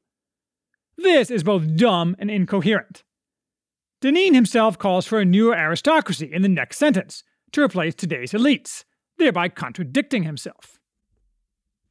This 0.97 1.31
is 1.31 1.43
both 1.43 1.75
dumb 1.75 2.15
and 2.19 2.29
incoherent. 2.29 3.03
Deneen 4.01 4.35
himself 4.35 4.77
calls 4.77 5.07
for 5.07 5.19
a 5.19 5.25
new 5.25 5.53
aristocracy 5.53 6.31
in 6.31 6.41
the 6.41 6.49
next 6.49 6.77
sentence 6.77 7.23
to 7.53 7.63
replace 7.63 7.95
today's 7.95 8.33
elites, 8.33 8.83
thereby 9.17 9.49
contradicting 9.49 10.23
himself. 10.23 10.74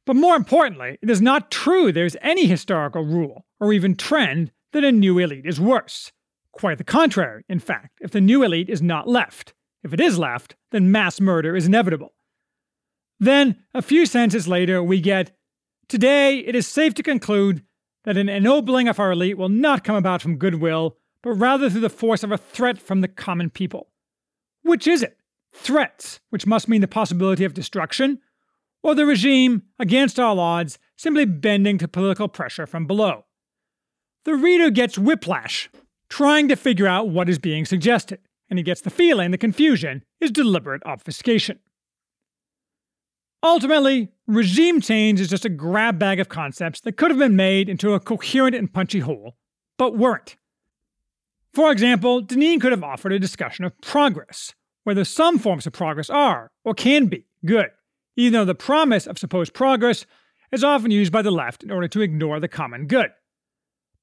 But 0.05 0.15
more 0.15 0.35
importantly, 0.35 0.97
it 1.01 1.09
is 1.09 1.21
not 1.21 1.51
true 1.51 1.91
there's 1.91 2.17
any 2.21 2.45
historical 2.45 3.03
rule 3.03 3.45
or 3.59 3.73
even 3.73 3.95
trend 3.95 4.51
that 4.71 4.83
a 4.83 4.91
new 4.91 5.17
elite 5.19 5.45
is 5.45 5.59
worse. 5.59 6.11
Quite 6.51 6.77
the 6.77 6.83
contrary, 6.83 7.43
in 7.49 7.59
fact, 7.59 7.99
if 8.01 8.11
the 8.11 8.21
new 8.21 8.43
elite 8.43 8.69
is 8.69 8.81
not 8.81 9.07
left. 9.07 9.53
If 9.83 9.93
it 9.93 9.99
is 9.99 10.17
left, 10.17 10.55
then 10.71 10.91
mass 10.91 11.19
murder 11.19 11.55
is 11.55 11.67
inevitable. 11.67 12.13
Then, 13.19 13.63
a 13.73 13.81
few 13.81 14.05
sentences 14.05 14.47
later, 14.47 14.83
we 14.83 14.99
get 14.99 15.35
Today, 15.87 16.39
it 16.39 16.55
is 16.55 16.65
safe 16.65 16.95
to 16.95 17.03
conclude 17.03 17.63
that 18.05 18.17
an 18.17 18.27
ennobling 18.27 18.87
of 18.87 18.99
our 18.99 19.11
elite 19.11 19.37
will 19.37 19.49
not 19.49 19.83
come 19.83 19.95
about 19.95 20.21
from 20.21 20.37
goodwill, 20.37 20.97
but 21.21 21.33
rather 21.33 21.69
through 21.69 21.81
the 21.81 21.89
force 21.89 22.23
of 22.23 22.31
a 22.31 22.37
threat 22.37 22.79
from 22.79 23.01
the 23.01 23.07
common 23.07 23.51
people. 23.51 23.89
Which 24.63 24.87
is 24.87 25.03
it? 25.03 25.17
Threats, 25.53 26.19
which 26.31 26.47
must 26.47 26.67
mean 26.67 26.81
the 26.81 26.87
possibility 26.87 27.45
of 27.45 27.53
destruction, 27.53 28.19
or 28.85 28.93
the 28.93 29.03
regime, 29.03 29.63
against 29.79 30.19
all 30.19 30.39
odds, 30.39 30.77
simply 30.95 31.25
bending 31.25 31.75
to 31.79 31.87
political 31.87 32.27
pressure 32.27 32.67
from 32.67 32.85
below? 32.85 33.25
The 34.25 34.35
reader 34.35 34.69
gets 34.69 34.95
whiplash 34.95 35.71
trying 36.07 36.47
to 36.49 36.55
figure 36.55 36.85
out 36.85 37.09
what 37.09 37.27
is 37.27 37.39
being 37.39 37.65
suggested, 37.65 38.19
and 38.47 38.59
he 38.59 38.63
gets 38.63 38.81
the 38.81 38.91
feeling 38.91 39.31
the 39.31 39.39
confusion 39.39 40.03
is 40.21 40.29
deliberate 40.29 40.83
obfuscation. 40.85 41.57
Ultimately, 43.41 44.11
regime 44.27 44.81
change 44.81 45.19
is 45.19 45.29
just 45.29 45.45
a 45.45 45.49
grab 45.49 45.97
bag 45.97 46.19
of 46.19 46.29
concepts 46.29 46.79
that 46.81 46.95
could 46.95 47.09
have 47.09 47.19
been 47.19 47.35
made 47.35 47.69
into 47.69 47.95
a 47.95 47.99
coherent 47.99 48.55
and 48.55 48.71
punchy 48.71 48.99
whole, 48.99 49.35
but 49.79 49.97
weren't. 49.97 50.35
For 51.51 51.71
example, 51.71 52.21
Deneen 52.21 52.61
could 52.61 52.71
have 52.71 52.83
offered 52.83 53.13
a 53.13 53.19
discussion 53.19 53.65
of 53.65 53.81
progress, 53.81 54.53
whether 54.83 55.03
some 55.03 55.39
forms 55.39 55.65
of 55.65 55.73
progress 55.73 56.11
are, 56.11 56.51
or 56.63 56.75
can 56.75 57.07
be, 57.07 57.25
good, 57.43 57.71
even 58.15 58.33
though 58.33 58.45
the 58.45 58.55
promise 58.55 59.07
of 59.07 59.19
supposed 59.19 59.53
progress 59.53 60.05
is 60.51 60.63
often 60.63 60.91
used 60.91 61.11
by 61.11 61.21
the 61.21 61.31
left 61.31 61.63
in 61.63 61.71
order 61.71 61.87
to 61.87 62.01
ignore 62.01 62.39
the 62.39 62.47
common 62.47 62.87
good. 62.87 63.11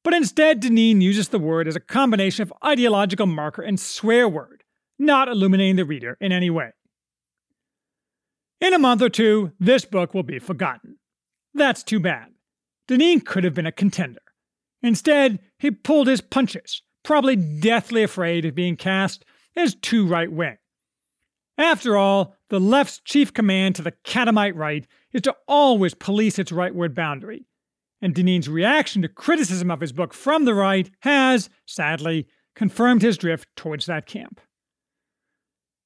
But 0.04 0.14
instead, 0.14 0.60
Deneen 0.60 1.00
uses 1.00 1.28
the 1.28 1.38
word 1.38 1.68
as 1.68 1.76
a 1.76 1.80
combination 1.80 2.42
of 2.42 2.52
ideological 2.64 3.26
marker 3.26 3.62
and 3.62 3.78
swear 3.78 4.28
word, 4.28 4.64
not 4.98 5.28
illuminating 5.28 5.76
the 5.76 5.84
reader 5.84 6.16
in 6.20 6.32
any 6.32 6.50
way. 6.50 6.70
In 8.60 8.74
a 8.74 8.78
month 8.78 9.02
or 9.02 9.08
two, 9.08 9.52
this 9.58 9.84
book 9.84 10.14
will 10.14 10.22
be 10.22 10.38
forgotten. 10.38 10.98
That's 11.54 11.82
too 11.82 12.00
bad. 12.00 12.28
Deneen 12.88 13.24
could 13.24 13.44
have 13.44 13.54
been 13.54 13.66
a 13.66 13.72
contender. 13.72 14.20
Instead, 14.82 15.38
he 15.58 15.70
pulled 15.70 16.08
his 16.08 16.20
punches, 16.20 16.82
probably 17.04 17.36
deathly 17.36 18.02
afraid 18.02 18.44
of 18.44 18.54
being 18.54 18.76
cast 18.76 19.24
as 19.56 19.74
too 19.76 20.06
right 20.06 20.30
wing. 20.30 20.56
After 21.58 21.96
all, 21.96 22.34
the 22.48 22.60
left's 22.60 23.00
chief 23.00 23.32
command 23.32 23.76
to 23.76 23.82
the 23.82 23.94
catamite 24.04 24.56
right 24.56 24.86
is 25.12 25.22
to 25.22 25.36
always 25.46 25.94
police 25.94 26.38
its 26.38 26.50
rightward 26.50 26.94
boundary, 26.94 27.46
and 28.00 28.14
Deneen's 28.14 28.48
reaction 28.48 29.02
to 29.02 29.08
criticism 29.08 29.70
of 29.70 29.80
his 29.80 29.92
book 29.92 30.14
from 30.14 30.44
the 30.44 30.54
right 30.54 30.90
has, 31.00 31.50
sadly, 31.66 32.26
confirmed 32.54 33.02
his 33.02 33.18
drift 33.18 33.48
towards 33.56 33.86
that 33.86 34.06
camp. 34.06 34.40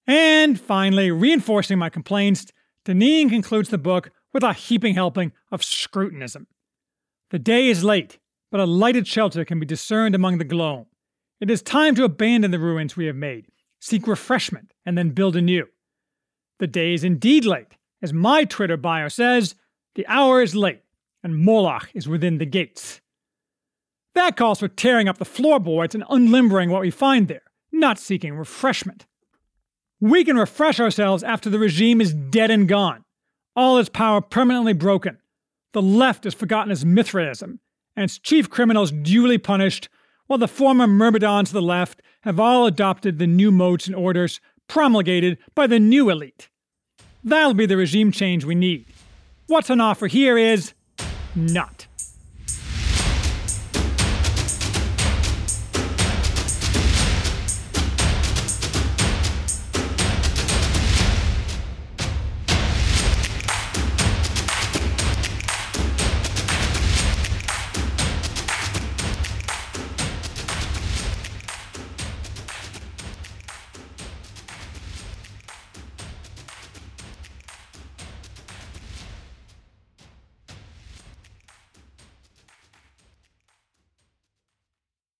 And 0.06 0.58
finally, 0.58 1.10
reinforcing 1.10 1.78
my 1.78 1.90
complaints, 1.90 2.46
Deneen 2.84 3.28
concludes 3.28 3.68
the 3.68 3.78
book 3.78 4.10
with 4.32 4.44
a 4.44 4.52
heaping 4.52 4.94
helping 4.94 5.32
of 5.50 5.64
scrutinism. 5.64 6.46
The 7.30 7.38
day 7.40 7.68
is 7.68 7.82
late, 7.82 8.18
but 8.52 8.60
a 8.60 8.66
lighted 8.66 9.08
shelter 9.08 9.44
can 9.44 9.58
be 9.58 9.66
discerned 9.66 10.14
among 10.14 10.38
the 10.38 10.44
gloam. 10.44 10.86
It 11.40 11.50
is 11.50 11.60
time 11.60 11.96
to 11.96 12.04
abandon 12.04 12.52
the 12.52 12.60
ruins 12.60 12.96
we 12.96 13.06
have 13.06 13.16
made, 13.16 13.48
seek 13.86 14.06
refreshment, 14.06 14.72
and 14.84 14.98
then 14.98 15.10
build 15.10 15.36
anew. 15.36 15.66
The 16.58 16.66
day 16.66 16.94
is 16.94 17.04
indeed 17.04 17.44
late. 17.44 17.76
As 18.02 18.12
my 18.12 18.44
Twitter 18.44 18.76
bio 18.76 19.08
says, 19.08 19.54
the 19.94 20.06
hour 20.06 20.42
is 20.42 20.54
late 20.54 20.82
and 21.22 21.36
Moloch 21.36 21.90
is 21.92 22.08
within 22.08 22.38
the 22.38 22.46
gates. 22.46 23.00
That 24.14 24.36
calls 24.36 24.60
for 24.60 24.68
tearing 24.68 25.08
up 25.08 25.18
the 25.18 25.24
floorboards 25.24 25.94
and 25.94 26.04
unlimbering 26.08 26.70
what 26.70 26.82
we 26.82 26.90
find 26.90 27.26
there, 27.26 27.42
not 27.72 27.98
seeking 27.98 28.34
refreshment. 28.34 29.06
We 30.00 30.24
can 30.24 30.36
refresh 30.36 30.78
ourselves 30.78 31.24
after 31.24 31.50
the 31.50 31.58
regime 31.58 32.00
is 32.00 32.14
dead 32.14 32.50
and 32.50 32.68
gone, 32.68 33.04
all 33.56 33.78
its 33.78 33.88
power 33.88 34.20
permanently 34.20 34.72
broken. 34.72 35.18
The 35.72 35.82
left 35.82 36.26
is 36.26 36.34
forgotten 36.34 36.70
as 36.70 36.84
Mithraism, 36.84 37.58
and 37.96 38.04
its 38.04 38.18
chief 38.18 38.48
criminals 38.48 38.92
duly 38.92 39.38
punished, 39.38 39.88
while 40.26 40.38
the 40.38 40.48
former 40.48 40.86
myrmidons 40.86 41.50
of 41.50 41.54
the 41.54 41.62
left 41.62 42.02
have 42.22 42.40
all 42.40 42.66
adopted 42.66 43.18
the 43.18 43.26
new 43.26 43.50
modes 43.50 43.86
and 43.86 43.96
orders 43.96 44.40
promulgated 44.68 45.38
by 45.54 45.66
the 45.66 45.78
new 45.78 46.10
elite. 46.10 46.48
That'll 47.22 47.54
be 47.54 47.66
the 47.66 47.76
regime 47.76 48.12
change 48.12 48.44
we 48.44 48.54
need. 48.54 48.86
What's 49.46 49.70
on 49.70 49.80
offer 49.80 50.06
here 50.06 50.36
is 50.36 50.72
not. 51.34 51.85